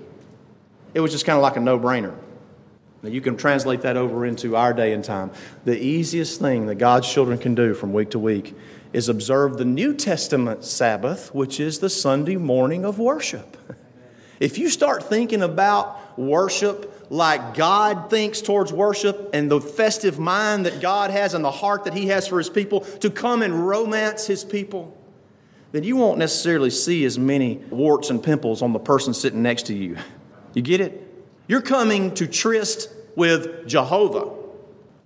It 0.93 1.01
was 1.01 1.11
just 1.11 1.25
kind 1.25 1.35
of 1.35 1.41
like 1.41 1.57
a 1.57 1.59
no 1.59 1.77
brainer. 1.77 2.15
Now, 3.03 3.09
you 3.09 3.19
can 3.19 3.35
translate 3.35 3.81
that 3.81 3.97
over 3.97 4.25
into 4.25 4.55
our 4.55 4.73
day 4.73 4.93
and 4.93 5.03
time. 5.03 5.31
The 5.65 5.77
easiest 5.77 6.39
thing 6.39 6.67
that 6.67 6.75
God's 6.75 7.11
children 7.11 7.37
can 7.37 7.55
do 7.55 7.73
from 7.73 7.91
week 7.91 8.11
to 8.11 8.19
week 8.19 8.55
is 8.93 9.09
observe 9.09 9.57
the 9.57 9.65
New 9.65 9.93
Testament 9.93 10.63
Sabbath, 10.63 11.35
which 11.35 11.59
is 11.59 11.79
the 11.79 11.89
Sunday 11.89 12.37
morning 12.37 12.85
of 12.85 12.99
worship. 12.99 13.57
If 14.39 14.57
you 14.57 14.69
start 14.69 15.03
thinking 15.03 15.41
about 15.41 16.17
worship 16.17 17.05
like 17.09 17.55
God 17.55 18.09
thinks 18.09 18.41
towards 18.41 18.71
worship 18.71 19.31
and 19.33 19.49
the 19.49 19.61
festive 19.61 20.19
mind 20.19 20.65
that 20.65 20.81
God 20.81 21.09
has 21.09 21.33
and 21.33 21.43
the 21.43 21.51
heart 21.51 21.85
that 21.85 21.93
He 21.93 22.07
has 22.07 22.27
for 22.27 22.37
His 22.37 22.49
people 22.49 22.81
to 22.81 23.09
come 23.09 23.41
and 23.41 23.67
romance 23.67 24.27
His 24.27 24.43
people, 24.43 24.95
then 25.71 25.83
you 25.83 25.95
won't 25.95 26.19
necessarily 26.19 26.69
see 26.69 27.05
as 27.05 27.17
many 27.17 27.57
warts 27.69 28.09
and 28.09 28.21
pimples 28.21 28.61
on 28.61 28.73
the 28.73 28.79
person 28.79 29.13
sitting 29.13 29.41
next 29.41 29.67
to 29.67 29.73
you. 29.73 29.97
You 30.53 30.61
get 30.61 30.81
it? 30.81 31.03
You're 31.47 31.61
coming 31.61 32.13
to 32.15 32.27
tryst 32.27 32.89
with 33.15 33.67
Jehovah. 33.67 34.36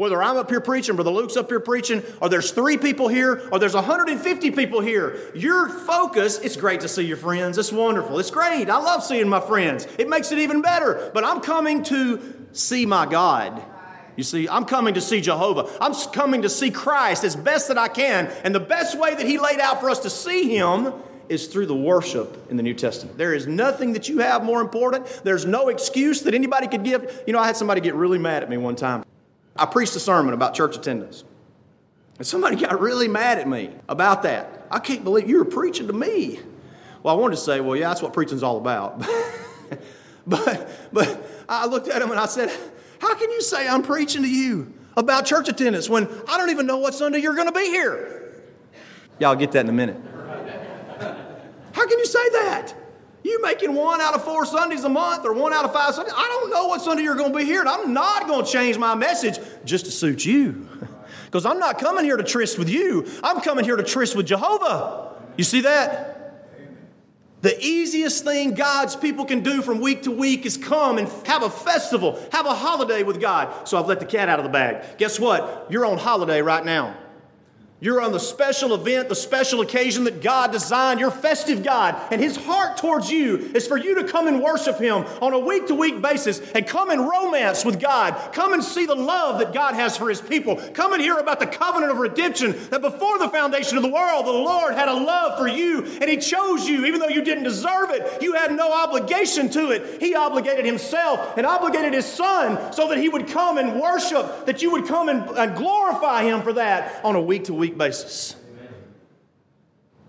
Whether 0.01 0.23
I'm 0.23 0.35
up 0.35 0.49
here 0.49 0.61
preaching, 0.61 0.95
Brother 0.95 1.11
Luke's 1.11 1.37
up 1.37 1.47
here 1.47 1.59
preaching, 1.59 2.01
or 2.19 2.27
there's 2.27 2.49
three 2.49 2.75
people 2.75 3.07
here, 3.07 3.47
or 3.51 3.59
there's 3.59 3.75
150 3.75 4.49
people 4.49 4.81
here, 4.81 5.19
your 5.35 5.69
focus, 5.69 6.39
it's 6.39 6.55
great 6.55 6.81
to 6.81 6.87
see 6.87 7.03
your 7.03 7.17
friends. 7.17 7.59
It's 7.59 7.71
wonderful. 7.71 8.17
It's 8.17 8.31
great. 8.31 8.67
I 8.67 8.77
love 8.77 9.03
seeing 9.03 9.29
my 9.29 9.39
friends. 9.39 9.87
It 9.99 10.09
makes 10.09 10.31
it 10.31 10.39
even 10.39 10.63
better. 10.63 11.11
But 11.13 11.23
I'm 11.23 11.39
coming 11.39 11.83
to 11.83 12.47
see 12.51 12.87
my 12.87 13.05
God. 13.05 13.63
You 14.15 14.23
see, 14.23 14.49
I'm 14.49 14.65
coming 14.65 14.95
to 14.95 15.01
see 15.01 15.21
Jehovah. 15.21 15.69
I'm 15.79 15.93
coming 16.11 16.41
to 16.41 16.49
see 16.49 16.71
Christ 16.71 17.23
as 17.23 17.35
best 17.35 17.67
that 17.67 17.77
I 17.77 17.87
can. 17.87 18.25
And 18.43 18.55
the 18.55 18.59
best 18.59 18.97
way 18.97 19.13
that 19.13 19.27
He 19.27 19.37
laid 19.37 19.59
out 19.59 19.81
for 19.81 19.91
us 19.91 19.99
to 19.99 20.09
see 20.09 20.49
Him 20.49 20.93
is 21.29 21.45
through 21.45 21.67
the 21.67 21.75
worship 21.75 22.49
in 22.49 22.57
the 22.57 22.63
New 22.63 22.73
Testament. 22.73 23.19
There 23.19 23.35
is 23.35 23.45
nothing 23.45 23.93
that 23.93 24.09
you 24.09 24.17
have 24.17 24.43
more 24.43 24.61
important. 24.61 25.05
There's 25.23 25.45
no 25.45 25.69
excuse 25.69 26.21
that 26.21 26.33
anybody 26.33 26.67
could 26.67 26.83
give. 26.83 27.21
You 27.27 27.33
know, 27.33 27.39
I 27.39 27.45
had 27.45 27.55
somebody 27.55 27.81
get 27.81 27.93
really 27.93 28.17
mad 28.17 28.41
at 28.41 28.49
me 28.49 28.57
one 28.57 28.75
time. 28.75 29.03
I 29.55 29.65
preached 29.65 29.95
a 29.95 29.99
sermon 29.99 30.33
about 30.33 30.53
church 30.53 30.75
attendance. 30.75 31.23
And 32.17 32.25
somebody 32.25 32.55
got 32.65 32.79
really 32.79 33.07
mad 33.07 33.39
at 33.39 33.47
me 33.47 33.71
about 33.89 34.23
that. 34.23 34.67
I 34.71 34.79
can't 34.79 35.03
believe 35.03 35.29
you 35.29 35.37
were 35.37 35.45
preaching 35.45 35.87
to 35.87 35.93
me. 35.93 36.39
Well, 37.03 37.15
I 37.15 37.19
wanted 37.19 37.35
to 37.35 37.41
say, 37.41 37.59
well, 37.61 37.75
yeah, 37.75 37.89
that's 37.89 38.01
what 38.01 38.13
preaching's 38.13 38.43
all 38.43 38.57
about. 38.57 38.99
but, 40.27 40.69
but 40.93 41.29
I 41.49 41.65
looked 41.65 41.87
at 41.87 42.01
him 42.01 42.11
and 42.11 42.19
I 42.19 42.27
said, 42.27 42.51
how 42.99 43.15
can 43.15 43.31
you 43.31 43.41
say 43.41 43.67
I'm 43.67 43.81
preaching 43.81 44.21
to 44.21 44.29
you 44.29 44.73
about 44.95 45.25
church 45.25 45.49
attendance 45.49 45.89
when 45.89 46.07
I 46.27 46.37
don't 46.37 46.51
even 46.51 46.67
know 46.67 46.77
what 46.77 46.93
Sunday 46.93 47.19
you're 47.19 47.35
going 47.35 47.47
to 47.47 47.53
be 47.53 47.65
here? 47.65 48.43
Y'all 49.19 49.35
get 49.35 49.51
that 49.53 49.61
in 49.61 49.69
a 49.69 49.73
minute. 49.73 49.97
How 51.73 51.87
can 51.87 51.99
you 51.99 52.05
say 52.05 52.29
that? 52.29 52.73
You 53.23 53.41
making 53.41 53.73
one 53.73 54.01
out 54.01 54.13
of 54.13 54.23
four 54.23 54.45
Sundays 54.45 54.83
a 54.83 54.89
month 54.89 55.25
or 55.25 55.33
one 55.33 55.53
out 55.53 55.65
of 55.65 55.73
five 55.73 55.93
Sundays? 55.93 56.13
I 56.15 56.27
don't 56.27 56.49
know 56.49 56.67
what 56.67 56.81
Sunday 56.81 57.03
you're 57.03 57.15
going 57.15 57.31
to 57.31 57.37
be 57.37 57.45
here, 57.45 57.59
and 57.59 57.69
I'm 57.69 57.93
not 57.93 58.27
going 58.27 58.43
to 58.43 58.51
change 58.51 58.77
my 58.77 58.95
message 58.95 59.39
just 59.63 59.85
to 59.85 59.91
suit 59.91 60.25
you. 60.25 60.67
Because 61.25 61.45
I'm 61.45 61.59
not 61.59 61.79
coming 61.79 62.03
here 62.03 62.17
to 62.17 62.23
tryst 62.23 62.59
with 62.59 62.67
you, 62.67 63.07
I'm 63.23 63.39
coming 63.39 63.63
here 63.63 63.77
to 63.77 63.83
tryst 63.83 64.17
with 64.17 64.25
Jehovah. 64.25 65.13
You 65.37 65.45
see 65.45 65.61
that? 65.61 66.21
The 67.41 67.57
easiest 67.59 68.25
thing 68.25 68.53
God's 68.53 68.97
people 68.97 69.23
can 69.23 69.41
do 69.41 69.61
from 69.61 69.79
week 69.79 70.03
to 70.03 70.11
week 70.11 70.45
is 70.45 70.57
come 70.57 70.97
and 70.97 71.07
have 71.25 71.41
a 71.41 71.49
festival, 71.49 72.21
have 72.33 72.45
a 72.45 72.53
holiday 72.53 73.03
with 73.03 73.21
God. 73.21 73.67
So 73.67 73.79
I've 73.79 73.87
let 73.87 74.01
the 74.01 74.05
cat 74.05 74.27
out 74.27 74.39
of 74.39 74.43
the 74.43 74.51
bag. 74.51 74.97
Guess 74.97 75.21
what? 75.21 75.67
You're 75.69 75.85
on 75.85 75.97
holiday 75.97 76.41
right 76.41 76.63
now. 76.65 76.97
You're 77.83 77.99
on 77.99 78.11
the 78.11 78.19
special 78.19 78.75
event, 78.75 79.09
the 79.09 79.15
special 79.15 79.61
occasion 79.61 80.03
that 80.03 80.21
God 80.21 80.51
designed, 80.51 80.99
your 80.99 81.09
festive 81.09 81.63
God. 81.63 81.99
And 82.11 82.21
His 82.21 82.35
heart 82.35 82.77
towards 82.77 83.09
you 83.09 83.37
is 83.55 83.65
for 83.65 83.75
you 83.75 83.95
to 83.95 84.03
come 84.03 84.27
and 84.27 84.39
worship 84.39 84.77
Him 84.77 85.03
on 85.19 85.33
a 85.33 85.39
week 85.39 85.65
to 85.65 85.73
week 85.73 85.99
basis 85.99 86.39
and 86.51 86.67
come 86.67 86.91
and 86.91 87.01
romance 87.01 87.65
with 87.65 87.79
God. 87.79 88.33
Come 88.33 88.53
and 88.53 88.63
see 88.63 88.85
the 88.85 88.93
love 88.93 89.39
that 89.39 89.51
God 89.51 89.73
has 89.73 89.97
for 89.97 90.09
His 90.09 90.21
people. 90.21 90.57
Come 90.75 90.93
and 90.93 91.01
hear 91.01 91.17
about 91.17 91.39
the 91.39 91.47
covenant 91.47 91.91
of 91.91 91.97
redemption 91.97 92.55
that 92.69 92.83
before 92.83 93.17
the 93.17 93.29
foundation 93.29 93.77
of 93.77 93.83
the 93.83 93.89
world, 93.89 94.27
the 94.27 94.31
Lord 94.31 94.75
had 94.75 94.87
a 94.87 94.93
love 94.93 95.39
for 95.39 95.47
you 95.47 95.83
and 95.83 96.07
He 96.07 96.17
chose 96.17 96.67
you, 96.67 96.85
even 96.85 96.99
though 96.99 97.07
you 97.07 97.23
didn't 97.23 97.45
deserve 97.45 97.89
it. 97.89 98.21
You 98.21 98.33
had 98.33 98.51
no 98.51 98.71
obligation 98.71 99.49
to 99.49 99.71
it. 99.71 99.99
He 99.99 100.13
obligated 100.13 100.65
Himself 100.65 101.35
and 101.35 101.47
obligated 101.47 101.95
His 101.95 102.05
Son 102.05 102.71
so 102.73 102.89
that 102.89 102.99
He 102.99 103.09
would 103.09 103.27
come 103.27 103.57
and 103.57 103.81
worship, 103.81 104.45
that 104.45 104.61
you 104.61 104.69
would 104.69 104.85
come 104.85 105.09
and, 105.09 105.27
and 105.31 105.57
glorify 105.57 106.21
Him 106.21 106.43
for 106.43 106.53
that 106.53 107.03
on 107.03 107.15
a 107.15 107.21
week 107.21 107.45
to 107.45 107.55
week 107.55 107.70
week 107.71 107.77
basis. 107.77 108.35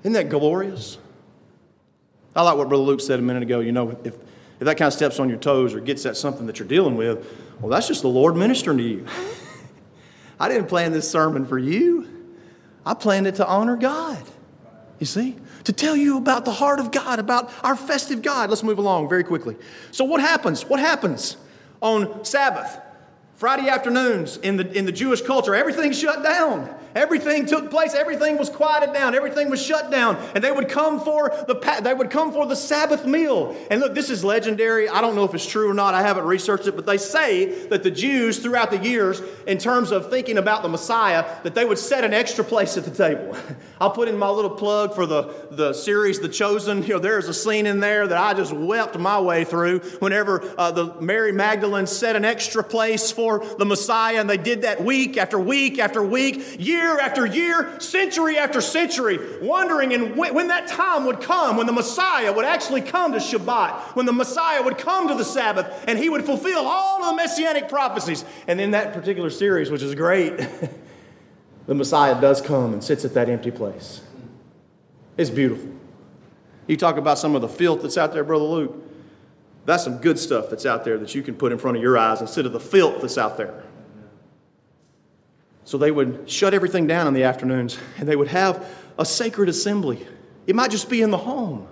Isn't 0.01 0.14
that 0.14 0.29
glorious? 0.29 0.98
I 2.35 2.42
like 2.42 2.57
what 2.57 2.68
Brother 2.68 2.83
Luke 2.83 3.01
said 3.01 3.18
a 3.18 3.22
minute 3.22 3.42
ago. 3.42 3.61
You 3.61 3.72
know, 3.72 3.90
if, 4.05 4.14
if 4.14 4.18
that 4.61 4.77
kind 4.77 4.88
of 4.88 4.92
steps 4.92 5.20
on 5.20 5.29
your 5.29 5.38
toes 5.38 5.75
or 5.75 5.81
gets 5.81 6.05
at 6.07 6.16
something 6.16 6.46
that 6.46 6.59
you're 6.59 6.68
dealing 6.68 6.96
with, 6.96 7.25
well, 7.61 7.70
that's 7.70 7.87
just 7.87 8.03
the 8.03 8.09
Lord 8.09 8.37
ministering 8.37 8.79
to 8.79 8.85
you. 8.85 9.07
I 10.40 10.48
didn't 10.48 10.66
plan 10.66 10.92
this 10.92 11.09
sermon 11.09 11.46
for 11.46 11.59
you, 11.59 12.09
I 12.85 12.94
planned 12.94 13.29
it 13.29 13.37
to 13.37 13.46
honor 13.46 13.77
God. 13.77 14.22
You 14.98 15.07
see? 15.07 15.37
To 15.64 15.72
tell 15.72 15.96
you 15.96 16.16
about 16.16 16.44
the 16.44 16.53
heart 16.53 16.81
of 16.81 16.90
God, 16.90 17.18
about 17.18 17.53
our 17.64 17.77
festive 17.77 18.22
God. 18.22 18.51
Let's 18.51 18.62
move 18.62 18.79
along 18.79 19.09
very 19.09 19.25
quickly. 19.25 19.57
So, 19.90 20.05
what 20.05 20.20
happens? 20.20 20.64
What 20.64 20.81
happens 20.81 21.37
on 21.81 22.25
Sabbath? 22.25 22.81
Friday 23.35 23.68
afternoons 23.68 24.37
in 24.38 24.57
the, 24.57 24.72
in 24.77 24.85
the 24.85 24.92
Jewish 24.92 25.22
culture, 25.22 25.55
everything's 25.55 25.98
shut 25.98 26.22
down. 26.22 26.72
Everything 26.95 27.47
took 27.47 27.71
place. 27.71 27.95
Everything 27.95 28.39
was 28.39 28.51
quieted 28.51 28.93
down. 28.93 29.15
Everything 29.15 29.51
was 29.51 29.63
shut 29.63 29.91
down. 29.91 30.17
And 30.35 30.45
they 30.45 30.53
would 30.53 30.69
come 30.69 31.01
for 31.01 31.31
the, 31.47 31.81
they 31.83 31.95
would 31.95 32.11
come 32.11 32.33
for 32.33 32.47
the 32.47 32.57
Sabbath 32.57 33.07
meal. 33.07 33.57
And 33.71 33.81
look, 33.81 33.95
this 33.95 34.11
is 34.11 34.25
legendary. 34.25 34.89
I 34.89 35.01
don't 35.01 35.15
know 35.15 35.25
if 35.25 35.35
it's 35.35 35.47
true 35.47 35.71
or 35.71 35.75
not. 35.75 35.95
I 35.95 36.03
haven't 36.03 36.25
researched 36.25 36.67
it, 36.67 36.77
but 36.77 36.87
they 36.87 36.99
say 36.99 37.67
that 37.69 37.83
the 37.83 37.91
Jews 37.91 38.39
throughout 38.39 38.71
the 38.71 38.79
years, 38.79 39.23
in 39.47 39.59
terms 39.59 39.91
of 39.91 40.11
thinking 40.11 40.39
about 40.39 40.63
the 40.63 40.69
Messiah, 40.69 41.25
that 41.43 41.55
they 41.55 41.65
would 41.65 41.79
set 41.79 42.05
an 42.05 42.13
extra 42.13 42.45
place 42.45 42.77
at 42.77 42.85
the 42.85 42.91
table. 42.91 43.37
I'll 43.81 43.91
put 43.91 44.09
in 44.09 44.17
my 44.17 44.29
little 44.29 44.51
plug 44.51 44.95
for 44.95 45.07
the, 45.07 45.35
the 45.51 45.73
series, 45.73 46.21
The 46.21 46.29
Chosen. 46.29 46.83
You 46.83 46.95
know, 46.95 46.99
there's 46.99 47.29
a 47.29 47.35
scene 47.35 47.67
in 47.67 47.81
there 47.81 48.07
that 48.07 48.19
I 48.19 48.35
just 48.35 48.53
wept 48.53 48.99
my 48.99 49.21
way 49.21 49.45
through 49.45 49.81
whenever 49.99 50.43
uh, 50.59 50.71
the 50.71 50.95
Mary 51.01 51.33
Magdalene 51.33 51.87
set 51.87 52.17
an 52.17 52.25
extra 52.25 52.63
place 52.63 53.11
for 53.11 53.45
the 53.59 53.65
Messiah. 53.65 54.21
And 54.21 54.29
they 54.29 54.37
did 54.37 54.63
that 54.63 54.85
week 54.85 55.17
after 55.17 55.39
week 55.39 55.79
after 55.79 56.03
week, 56.03 56.57
year 56.59 56.82
year 56.83 56.99
after 56.99 57.25
year, 57.25 57.81
century 57.81 58.37
after 58.37 58.61
century, 58.61 59.18
wondering 59.40 59.92
and 59.95 60.16
when 60.16 60.49
that 60.49 60.66
time 60.66 61.05
would 61.07 61.21
come, 61.21 61.57
when 61.57 61.66
the 61.66 61.73
Messiah 61.73 62.33
would 62.33 62.45
actually 62.45 62.81
come 62.81 63.12
to 63.12 63.18
Shabbat, 63.18 63.95
when 63.95 64.07
the 64.07 64.12
Messiah 64.12 64.62
would 64.62 64.79
come 64.79 65.09
to 65.09 65.14
the 65.14 65.25
Sabbath, 65.25 65.85
and 65.87 65.99
he 65.99 66.09
would 66.09 66.25
fulfill 66.25 66.66
all 66.66 67.03
of 67.03 67.11
the 67.11 67.16
messianic 67.16 67.68
prophecies. 67.68 68.25
And 68.47 68.61
in 68.61 68.73
that 68.73 68.92
particular 68.92 69.31
series, 69.31 69.71
which 69.71 69.83
is 69.83 69.95
great, 69.95 70.37
the 71.66 71.75
Messiah 71.75 72.21
does 72.21 72.40
come 72.40 72.73
and 72.73 72.83
sits 72.83 73.05
at 73.05 73.14
that 73.14 73.29
empty 73.29 73.51
place. 73.51 74.03
It's 75.16 75.31
beautiful. 75.31 75.71
You 76.66 76.77
talk 76.77 76.97
about 76.97 77.18
some 77.18 77.35
of 77.35 77.42
the 77.42 77.49
filth 77.49 77.83
that's 77.83 77.99
out 77.99 78.12
there, 78.12 78.25
Brother 78.25 78.45
Luke. 78.45 78.75
That's 79.64 79.85
some 79.85 79.99
good 79.99 80.18
stuff 80.18 80.51
that's 80.51 80.66
out 80.66 80.85
there 80.85 80.99
that 80.99 81.14
you 81.14 81.23
can 81.23 81.35
put 81.35 81.53
in 81.53 81.59
front 81.59 81.77
of 81.77 81.83
your 81.83 81.97
eyes 81.97 82.21
instead 82.21 82.47
of 82.47 82.53
the 82.53 82.61
filth 82.61 83.01
that's 83.01 83.18
out 83.18 83.37
there. 83.37 83.62
So 85.64 85.79
they 85.79 85.90
would 85.90 86.29
shut 86.29 86.55
everything 86.55 86.87
down 86.87 87.07
in 87.07 87.14
the 87.14 87.25
afternoons 87.25 87.79
and 87.98 88.09
they 88.09 88.16
would 88.16 88.29
have 88.29 88.66
a 88.98 89.05
sacred 89.05 89.48
assembly. 89.48 90.07
It 90.46 90.57
might 90.57 90.70
just 90.70 90.90
be 90.90 91.03
in 91.03 91.11
the 91.11 91.18
home. 91.18 91.68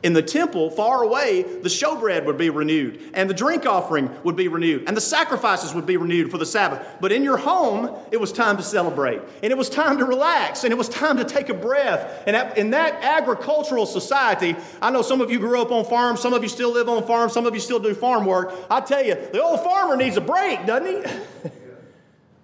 In 0.00 0.12
the 0.12 0.22
temple, 0.22 0.70
far 0.70 1.02
away, 1.02 1.42
the 1.42 1.68
showbread 1.68 2.24
would 2.24 2.38
be 2.38 2.50
renewed, 2.50 3.00
and 3.14 3.28
the 3.28 3.34
drink 3.34 3.66
offering 3.66 4.08
would 4.22 4.36
be 4.36 4.46
renewed, 4.46 4.84
and 4.86 4.96
the 4.96 5.00
sacrifices 5.00 5.74
would 5.74 5.86
be 5.86 5.96
renewed 5.96 6.30
for 6.30 6.38
the 6.38 6.46
Sabbath. 6.46 6.86
But 7.00 7.10
in 7.10 7.24
your 7.24 7.36
home, 7.36 7.96
it 8.12 8.20
was 8.20 8.30
time 8.30 8.56
to 8.58 8.62
celebrate, 8.62 9.20
and 9.42 9.50
it 9.50 9.58
was 9.58 9.68
time 9.68 9.98
to 9.98 10.04
relax, 10.04 10.62
and 10.62 10.72
it 10.72 10.76
was 10.76 10.88
time 10.88 11.16
to 11.16 11.24
take 11.24 11.48
a 11.48 11.54
breath. 11.54 12.22
And 12.28 12.36
in 12.56 12.70
that 12.70 13.02
agricultural 13.02 13.86
society, 13.86 14.54
I 14.80 14.90
know 14.92 15.02
some 15.02 15.20
of 15.20 15.32
you 15.32 15.40
grew 15.40 15.60
up 15.60 15.72
on 15.72 15.84
farms, 15.84 16.20
some 16.20 16.32
of 16.32 16.44
you 16.44 16.48
still 16.48 16.72
live 16.72 16.88
on 16.88 17.04
farms, 17.04 17.32
some 17.32 17.44
of 17.44 17.52
you 17.52 17.60
still 17.60 17.80
do 17.80 17.92
farm 17.92 18.24
work. 18.24 18.54
I 18.70 18.80
tell 18.80 19.04
you, 19.04 19.16
the 19.16 19.42
old 19.42 19.64
farmer 19.64 19.96
needs 19.96 20.16
a 20.16 20.20
break, 20.20 20.64
doesn't 20.64 20.86
he? 20.86 21.50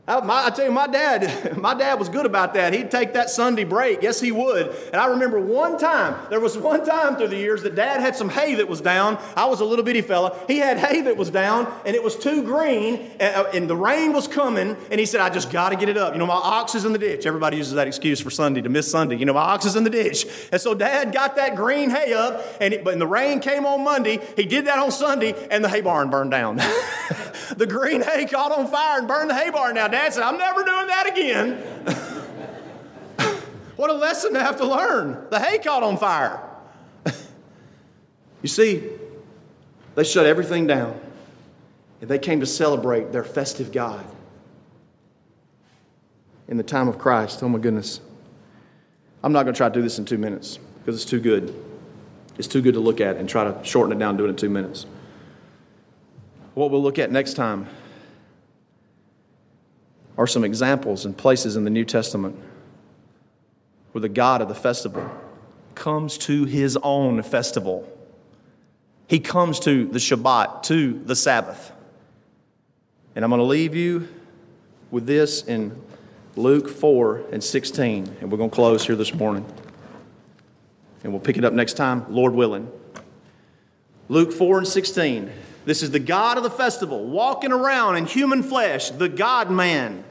I, 0.06 0.20
my, 0.20 0.46
I, 0.46 0.50
tell 0.50 0.66
you, 0.66 0.70
my 0.70 0.86
dad, 0.86 1.56
my 1.56 1.72
dad 1.72 1.98
was 1.98 2.10
good 2.10 2.26
about 2.26 2.52
that. 2.54 2.74
He'd 2.74 2.90
take 2.90 3.14
that 3.14 3.30
Sunday 3.30 3.64
break. 3.64 4.02
Yes, 4.02 4.20
he 4.20 4.32
would. 4.32 4.68
And 4.92 4.96
I 4.96 5.06
remember 5.06 5.40
one 5.40 5.78
time, 5.78 6.14
there 6.28 6.40
was 6.40 6.58
one 6.58 6.84
time 6.84 7.16
through 7.16 7.28
the 7.28 7.38
years 7.38 7.62
that 7.62 7.74
dad 7.74 8.00
had 8.00 8.14
some 8.14 8.28
hay 8.28 8.56
that 8.56 8.68
was 8.68 8.82
down. 8.82 9.18
I 9.34 9.46
was 9.46 9.60
a 9.60 9.64
little 9.64 9.84
bitty 9.84 10.02
fella. 10.02 10.38
He 10.46 10.58
had 10.58 10.76
hay 10.78 11.00
that 11.02 11.16
was 11.16 11.30
down, 11.30 11.72
and 11.86 11.96
it 11.96 12.02
was 12.02 12.16
too 12.16 12.42
green, 12.42 13.10
and, 13.18 13.34
uh, 13.34 13.50
and 13.54 13.68
the 13.68 13.76
rain 13.76 14.12
was 14.12 14.28
coming, 14.28 14.76
and 14.90 15.00
he 15.00 15.06
said, 15.06 15.22
I 15.22 15.30
just 15.30 15.50
got 15.50 15.70
to 15.70 15.76
get 15.76 15.88
it 15.88 15.96
up. 15.96 16.12
You 16.12 16.18
know, 16.18 16.26
my 16.26 16.34
ox 16.34 16.74
is 16.74 16.84
in 16.84 16.92
the 16.92 16.98
ditch. 16.98 17.24
Everybody 17.24 17.56
uses 17.56 17.72
that 17.72 17.86
excuse 17.86 18.20
for 18.20 18.30
Sunday, 18.30 18.60
to 18.60 18.68
miss 18.68 18.90
Sunday. 18.90 19.16
You 19.16 19.24
know, 19.24 19.32
my 19.32 19.40
ox 19.40 19.64
is 19.64 19.74
in 19.74 19.84
the 19.84 19.90
ditch. 19.90 20.26
And 20.52 20.60
so 20.60 20.74
dad 20.74 21.14
got 21.14 21.36
that 21.36 21.56
green 21.56 21.88
hay 21.88 22.12
up, 22.12 22.44
and 22.60 22.74
it, 22.74 22.84
but 22.84 22.98
the 22.98 23.06
rain 23.06 23.40
came 23.40 23.64
on 23.64 23.82
Monday. 23.82 24.20
He 24.36 24.44
did 24.44 24.66
that 24.66 24.78
on 24.78 24.92
Sunday, 24.92 25.34
and 25.50 25.64
the 25.64 25.70
hay 25.70 25.80
barn 25.80 26.10
burned 26.10 26.30
down. 26.30 26.56
the 27.56 27.66
green 27.66 28.02
hay 28.02 28.26
caught 28.26 28.52
on 28.52 28.66
fire 28.68 28.98
and 28.98 29.08
burned 29.08 29.30
the 29.30 29.34
hay 29.34 29.48
barn 29.48 29.76
down. 29.76 29.93
Dad 29.94 30.12
said, 30.12 30.24
I'm 30.24 30.38
never 30.38 30.64
doing 30.64 30.88
that 30.88 31.06
again. 31.06 31.52
what 33.76 33.90
a 33.90 33.92
lesson 33.92 34.32
to 34.32 34.40
have 34.40 34.56
to 34.56 34.66
learn. 34.66 35.24
The 35.30 35.38
hay 35.38 35.58
caught 35.58 35.84
on 35.84 35.98
fire. 35.98 36.42
you 38.42 38.48
see, 38.48 38.82
they 39.94 40.02
shut 40.02 40.26
everything 40.26 40.66
down 40.66 40.98
and 42.00 42.10
they 42.10 42.18
came 42.18 42.40
to 42.40 42.46
celebrate 42.46 43.12
their 43.12 43.22
festive 43.22 43.70
God 43.70 44.04
in 46.48 46.56
the 46.56 46.64
time 46.64 46.88
of 46.88 46.98
Christ. 46.98 47.40
Oh 47.44 47.48
my 47.48 47.60
goodness. 47.60 48.00
I'm 49.22 49.32
not 49.32 49.44
going 49.44 49.54
to 49.54 49.56
try 49.56 49.68
to 49.68 49.74
do 49.74 49.80
this 49.80 50.00
in 50.00 50.04
two 50.04 50.18
minutes 50.18 50.58
because 50.80 51.00
it's 51.00 51.08
too 51.08 51.20
good. 51.20 51.54
It's 52.36 52.48
too 52.48 52.60
good 52.60 52.74
to 52.74 52.80
look 52.80 53.00
at 53.00 53.16
and 53.16 53.28
try 53.28 53.44
to 53.44 53.64
shorten 53.64 53.92
it 53.92 54.00
down 54.00 54.16
do 54.16 54.24
it 54.24 54.28
in 54.28 54.34
two 54.34 54.50
minutes. 54.50 54.86
What 56.54 56.72
we'll 56.72 56.82
look 56.82 56.98
at 56.98 57.12
next 57.12 57.34
time 57.34 57.68
are 60.16 60.26
some 60.26 60.44
examples 60.44 61.04
and 61.04 61.16
places 61.16 61.56
in 61.56 61.64
the 61.64 61.70
New 61.70 61.84
Testament 61.84 62.36
where 63.92 64.00
the 64.00 64.08
God 64.08 64.42
of 64.42 64.48
the 64.48 64.54
festival 64.54 65.08
comes 65.74 66.18
to 66.18 66.44
his 66.44 66.76
own 66.82 67.22
festival. 67.22 67.88
He 69.08 69.20
comes 69.20 69.60
to 69.60 69.86
the 69.86 69.98
Shabbat, 69.98 70.62
to 70.64 71.00
the 71.04 71.16
Sabbath. 71.16 71.72
And 73.14 73.24
I'm 73.24 73.30
going 73.30 73.40
to 73.40 73.44
leave 73.44 73.74
you 73.74 74.08
with 74.90 75.06
this 75.06 75.44
in 75.44 75.80
Luke 76.36 76.68
4 76.68 77.26
and 77.32 77.42
16. 77.42 78.16
And 78.20 78.30
we're 78.30 78.38
going 78.38 78.50
to 78.50 78.54
close 78.54 78.86
here 78.86 78.96
this 78.96 79.14
morning. 79.14 79.46
And 81.02 81.12
we'll 81.12 81.20
pick 81.20 81.36
it 81.36 81.44
up 81.44 81.52
next 81.52 81.74
time, 81.74 82.06
Lord 82.08 82.34
willing. 82.34 82.70
Luke 84.08 84.32
4 84.32 84.58
and 84.58 84.68
16. 84.68 85.30
This 85.64 85.82
is 85.82 85.90
the 85.90 85.98
God 85.98 86.36
of 86.36 86.42
the 86.42 86.50
festival 86.50 87.04
walking 87.04 87.52
around 87.52 87.96
in 87.96 88.06
human 88.06 88.42
flesh, 88.42 88.90
the 88.90 89.08
God 89.08 89.50
man. 89.50 90.04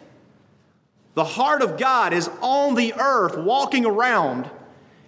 The 1.14 1.24
heart 1.24 1.62
of 1.62 1.78
God 1.78 2.12
is 2.14 2.30
on 2.42 2.76
the 2.76 2.94
earth 2.94 3.38
walking 3.38 3.86
around. 3.86 4.50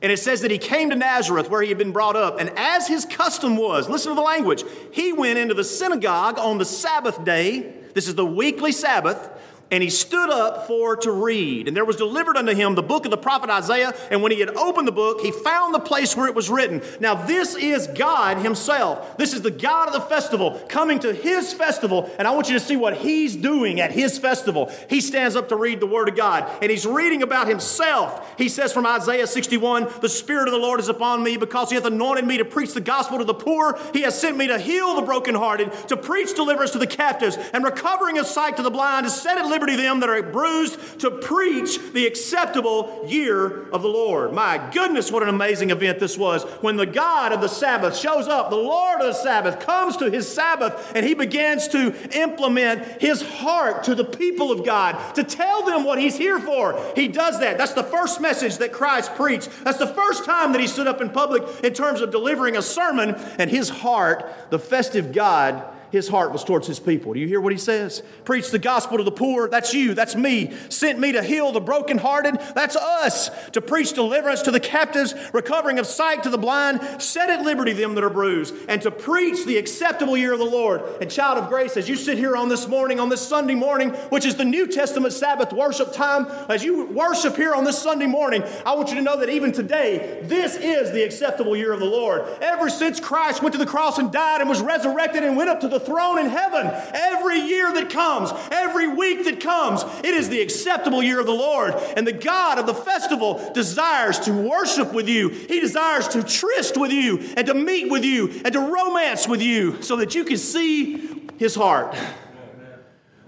And 0.02 0.12
it 0.12 0.18
says 0.18 0.42
that 0.42 0.52
he 0.52 0.60
came 0.60 0.92
to 0.92 0.96
Nazareth 0.96 1.50
where 1.50 1.64
he 1.64 1.70
had 1.70 1.80
been 1.80 1.92
brought 1.92 2.16
up. 2.16 2.40
And 2.40 2.52
as 2.58 2.88
his 2.88 3.06
custom 3.06 3.58
was, 3.58 3.90
listen 3.90 4.12
to 4.12 4.16
the 4.16 4.22
language, 4.22 4.64
he 4.92 5.14
went 5.14 5.40
into 5.40 5.56
the 5.56 5.64
synagogue 5.64 6.38
on 6.38 6.60
the 6.60 6.66
Sabbath 6.66 7.24
day. 7.24 7.74
This 7.96 8.08
is 8.08 8.14
the 8.14 8.26
weekly 8.26 8.72
Sabbath 8.72 9.32
and 9.72 9.82
he 9.82 9.90
stood 9.90 10.30
up 10.30 10.68
for 10.68 10.96
to 10.98 11.12
read. 11.12 11.68
And 11.68 11.76
there 11.76 11.86
was 11.86 11.96
delivered 11.96 12.38
unto 12.38 12.54
him 12.54 12.76
the 12.76 12.84
book 12.84 13.06
of 13.06 13.12
the 13.12 13.18
prophet 13.18 13.50
Isaiah. 13.50 13.94
And 14.12 14.22
when 14.22 14.32
he 14.32 14.40
had 14.40 14.50
opened 14.50 14.88
the 14.88 14.92
book, 14.92 15.22
he 15.22 15.32
found 15.32 15.74
the 15.74 15.80
place 15.80 16.16
where 16.16 16.28
it 16.28 16.36
was 16.36 16.50
written. 16.50 16.82
Now, 17.00 17.16
this 17.16 17.56
is 17.56 17.88
God 17.88 18.38
himself. 18.38 19.18
This 19.18 19.34
is 19.34 19.42
the 19.42 19.52
God 19.52 19.88
of 19.88 19.94
the 19.94 20.02
festival 20.02 20.62
coming 20.70 21.00
to 21.00 21.14
his 21.14 21.52
festival. 21.54 22.12
And 22.20 22.28
I 22.28 22.32
want 22.32 22.48
you 22.48 22.54
to 22.54 22.60
see 22.60 22.76
what 22.76 22.98
he's 22.98 23.36
doing 23.36 23.80
at 23.80 23.92
his 23.92 24.20
festival. 24.20 24.72
He 24.90 25.02
stands 25.02 25.36
up 25.36 25.50
to 25.50 25.56
read 25.56 25.80
the 25.80 25.88
word 25.88 26.10
of 26.10 26.16
God, 26.16 26.50
and 26.62 26.70
he's 26.70 26.86
reading 26.86 27.24
about 27.24 27.48
himself. 27.48 28.38
He 28.38 28.50
says 28.50 28.72
from 28.72 28.86
Isaiah 28.86 29.28
61 29.28 29.90
The 30.02 30.10
Spirit 30.10 30.48
of 30.48 30.54
the 30.54 30.60
Lord 30.60 30.80
is 30.80 30.90
upon 30.90 31.24
me 31.24 31.38
because 31.38 31.70
he 31.70 31.76
hath 31.76 31.86
anointed 31.86 32.26
me 32.26 32.38
to 32.38 32.46
preach 32.46 32.74
the 32.74 32.82
gospel 32.82 33.18
to 33.18 33.24
the 33.24 33.34
poor. 33.34 33.80
He 33.94 34.02
has 34.02 34.20
sent 34.20 34.38
me 34.38 34.48
to 34.48 34.60
heal 34.60 34.96
the 34.96 35.02
brokenhearted, 35.02 35.72
to 35.88 35.98
preach 35.98 36.36
deliverance 36.36 36.72
to 36.72 36.78
the 36.78 36.88
captives, 36.88 37.38
and 37.54 37.64
recovering 37.64 38.18
of 38.18 38.28
sight 38.28 38.58
to 38.58 38.64
the 38.64 38.70
blind, 38.70 39.06
to 39.06 39.10
set 39.10 39.38
liberty 39.56 39.78
them 39.78 40.02
that 40.02 40.10
are 40.10 40.22
bruised, 40.22 41.00
to 41.00 41.10
preach 41.10 41.80
the 41.94 42.06
acceptable 42.06 43.06
year 43.08 43.70
of 43.70 43.82
the 43.82 43.88
Lord. 43.88 44.34
My 44.34 44.58
goodness, 44.74 45.14
what 45.14 45.24
an 45.24 45.30
amazing 45.30 45.70
event 45.70 45.98
this 45.98 46.18
was. 46.18 46.44
When 46.62 46.76
the 46.76 46.86
God 46.86 47.32
of 47.32 47.40
the 47.40 47.48
Sabbath 47.48 47.96
shows 47.96 48.28
up, 48.28 48.50
the 48.50 48.58
Lord 48.58 49.00
of 49.00 49.08
the 49.08 49.14
Sabbath 49.14 49.62
comes 49.62 49.96
to 49.98 50.12
his 50.12 50.28
Sabbath, 50.28 50.92
and 50.94 51.06
he 51.06 51.14
begins 51.14 51.70
to 51.70 51.96
implement 52.18 53.02
his 53.02 53.22
heart 53.22 53.86
to 53.86 53.96
the 53.96 54.04
people 54.04 54.52
of 54.52 54.66
God, 54.66 55.16
to 55.16 55.24
tell 55.24 55.66
them 55.66 55.86
what 55.86 56.00
he's 56.00 56.18
here 56.18 56.40
for. 56.40 56.78
He 56.94 57.08
does 57.08 57.40
that. 57.40 57.58
That's 57.58 57.74
the 57.74 57.84
first 57.84 58.20
message 58.20 58.58
that 58.58 58.74
Christ 58.74 59.16
preached. 59.16 59.50
That's 59.64 59.78
the 59.78 59.88
first 59.88 60.26
time 60.26 60.52
that 60.52 60.60
he 60.60 60.68
stood 60.68 60.88
up 60.88 61.00
in 61.00 61.10
public 61.12 61.44
in 61.64 61.74
terms 61.74 62.02
of 62.02 62.12
delivering 62.12 62.58
a 62.58 62.62
sermon, 62.62 63.16
and 63.40 63.50
his 63.50 63.70
heart, 63.70 64.30
the 64.50 64.60
festive 64.60 65.14
God, 65.14 65.64
his 65.96 66.08
heart 66.08 66.32
was 66.32 66.44
towards 66.44 66.68
his 66.68 66.80
people. 66.80 67.14
Do 67.14 67.20
you 67.20 67.28
hear 67.28 67.42
what 67.42 67.52
he 67.52 67.58
says? 67.58 68.04
Preach 68.26 68.52
the 68.52 68.60
gospel 68.60 68.98
to 68.98 69.04
the 69.04 69.12
poor. 69.12 69.48
That's 69.48 69.74
you. 69.74 69.94
That's 69.94 70.16
me. 70.16 70.54
Sent 70.70 71.00
me 71.00 71.14
to 71.14 71.24
heal 71.24 71.52
the 71.52 71.62
brokenhearted. 71.62 72.36
That's 72.54 72.76
us. 72.76 73.30
To 73.52 73.62
preach 73.62 73.94
deliverance 73.94 74.42
to 74.44 74.52
the 74.52 74.60
captives, 74.60 75.16
recovering 75.34 75.80
of 75.80 75.88
sight 75.88 76.24
to 76.24 76.30
the 76.30 76.38
blind, 76.38 77.02
set 77.02 77.30
at 77.30 77.44
liberty 77.44 77.74
them 77.74 77.96
that 77.96 78.04
are 78.04 78.10
bruised, 78.10 78.54
and 78.68 78.82
to 78.82 78.92
preach 78.92 79.46
the 79.46 79.58
acceptable 79.58 80.18
year 80.18 80.34
of 80.34 80.40
the 80.40 80.46
Lord. 80.46 80.82
And 81.02 81.10
child 81.10 81.38
of 81.38 81.50
grace, 81.50 81.78
as 81.78 81.88
you 81.88 81.96
sit 81.96 82.18
here 82.18 82.36
on 82.36 82.50
this 82.50 82.68
morning, 82.68 83.00
on 83.00 83.10
this 83.10 83.26
Sunday 83.26 83.56
morning, 83.56 83.92
which 84.10 84.26
is 84.26 84.36
the 84.36 84.46
New 84.46 84.68
Testament 84.68 85.14
Sabbath 85.14 85.54
worship 85.54 85.94
time, 85.94 86.28
as 86.50 86.64
you 86.64 86.88
worship 86.88 87.36
here 87.36 87.54
on 87.54 87.64
this 87.64 87.82
Sunday 87.82 88.08
morning, 88.08 88.44
I 88.66 88.76
want 88.76 88.90
you 88.90 88.96
to 88.96 89.02
know 89.02 89.18
that 89.20 89.30
even 89.30 89.52
today, 89.54 90.20
this 90.24 90.56
is 90.56 90.92
the 90.92 91.04
acceptable 91.04 91.56
year 91.56 91.72
of 91.72 91.80
the 91.80 91.86
Lord. 91.86 92.24
Ever 92.42 92.70
since 92.70 93.00
Christ 93.00 93.42
went 93.42 93.54
to 93.54 93.60
the 93.60 93.66
cross 93.66 93.98
and 93.98 94.12
died 94.12 94.42
and 94.42 94.50
was 94.50 94.62
resurrected 94.62 95.24
and 95.24 95.38
went 95.38 95.50
up 95.50 95.62
to 95.62 95.68
the 95.68 95.80
throne 95.86 96.20
in 96.20 96.28
heaven. 96.28 96.70
Every 96.94 97.40
year 97.40 97.72
that 97.74 97.90
comes, 97.90 98.32
every 98.52 98.88
week 98.88 99.26
that 99.26 99.40
comes, 99.40 99.84
it 100.00 100.14
is 100.14 100.30
the 100.30 100.42
acceptable 100.42 101.02
year 101.02 101.20
of 101.20 101.26
the 101.26 101.32
Lord. 101.32 101.76
And 101.96 102.06
the 102.06 102.14
God 102.14 102.60
of 102.60 102.66
the 102.66 102.74
festival 102.74 103.52
desires 103.54 104.20
to 104.22 104.34
worship 104.34 104.94
with 104.94 105.08
you. 105.08 105.30
He 105.30 105.60
desires 105.60 106.08
to 106.10 106.24
tryst 106.24 106.78
with 106.78 106.92
you 106.92 107.20
and 107.38 107.48
to 107.48 107.54
meet 107.54 107.90
with 107.90 108.04
you 108.04 108.42
and 108.44 108.54
to 108.54 108.60
romance 108.60 109.28
with 109.28 109.42
you 109.42 109.82
so 109.82 109.98
that 109.98 110.16
you 110.16 110.24
can 110.24 110.38
see 110.38 111.22
his 111.38 111.56
heart. 111.56 111.96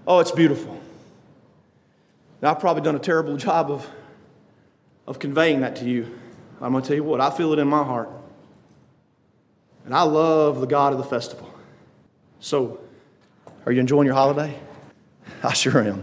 Oh, 0.06 0.20
it's 0.20 0.32
beautiful. 0.32 0.80
Now, 2.40 2.52
I've 2.52 2.60
probably 2.60 2.82
done 2.82 2.94
a 2.96 3.00
terrible 3.00 3.36
job 3.36 3.70
of, 3.70 3.88
of 5.06 5.18
conveying 5.18 5.60
that 5.60 5.76
to 5.76 5.84
you. 5.84 6.18
I'm 6.60 6.72
going 6.72 6.82
to 6.82 6.88
tell 6.88 6.96
you 6.96 7.04
what, 7.04 7.20
I 7.20 7.30
feel 7.30 7.52
it 7.52 7.58
in 7.58 7.68
my 7.68 7.82
heart. 7.82 8.08
And 9.84 9.94
I 9.94 10.02
love 10.02 10.60
the 10.60 10.66
God 10.66 10.92
of 10.92 10.98
the 10.98 11.04
festival. 11.04 11.47
So, 12.40 12.78
are 13.66 13.72
you 13.72 13.80
enjoying 13.80 14.06
your 14.06 14.14
holiday? 14.14 14.58
I 15.42 15.52
sure 15.52 15.82
am. 15.82 16.02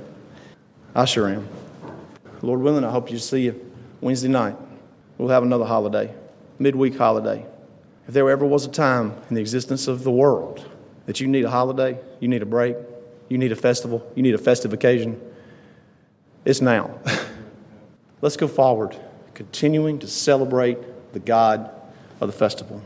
I 0.93 1.05
sure 1.05 1.29
am. 1.29 1.47
Lord 2.41 2.61
willing, 2.61 2.83
I 2.83 2.91
hope 2.91 3.09
you 3.11 3.17
see 3.17 3.45
you 3.45 3.71
Wednesday 4.01 4.27
night. 4.27 4.55
We'll 5.17 5.29
have 5.29 5.43
another 5.43 5.65
holiday, 5.65 6.13
midweek 6.59 6.97
holiday. 6.97 7.45
If 8.07 8.13
there 8.13 8.29
ever 8.29 8.45
was 8.45 8.65
a 8.65 8.69
time 8.69 9.13
in 9.29 9.35
the 9.35 9.41
existence 9.41 9.87
of 9.87 10.03
the 10.03 10.11
world 10.11 10.69
that 11.05 11.19
you 11.19 11.27
need 11.27 11.45
a 11.45 11.49
holiday, 11.49 11.97
you 12.19 12.27
need 12.27 12.41
a 12.41 12.45
break, 12.45 12.75
you 13.29 13.37
need 13.37 13.51
a 13.51 13.55
festival, 13.55 14.05
you 14.15 14.21
need 14.21 14.35
a 14.35 14.37
festive 14.37 14.73
occasion, 14.73 15.19
it's 16.43 16.61
now. 16.61 16.99
Let's 18.21 18.37
go 18.37 18.47
forward, 18.47 18.95
continuing 19.33 19.99
to 19.99 20.07
celebrate 20.07 20.77
the 21.13 21.19
God 21.19 21.71
of 22.19 22.27
the 22.27 22.37
festival. 22.37 22.81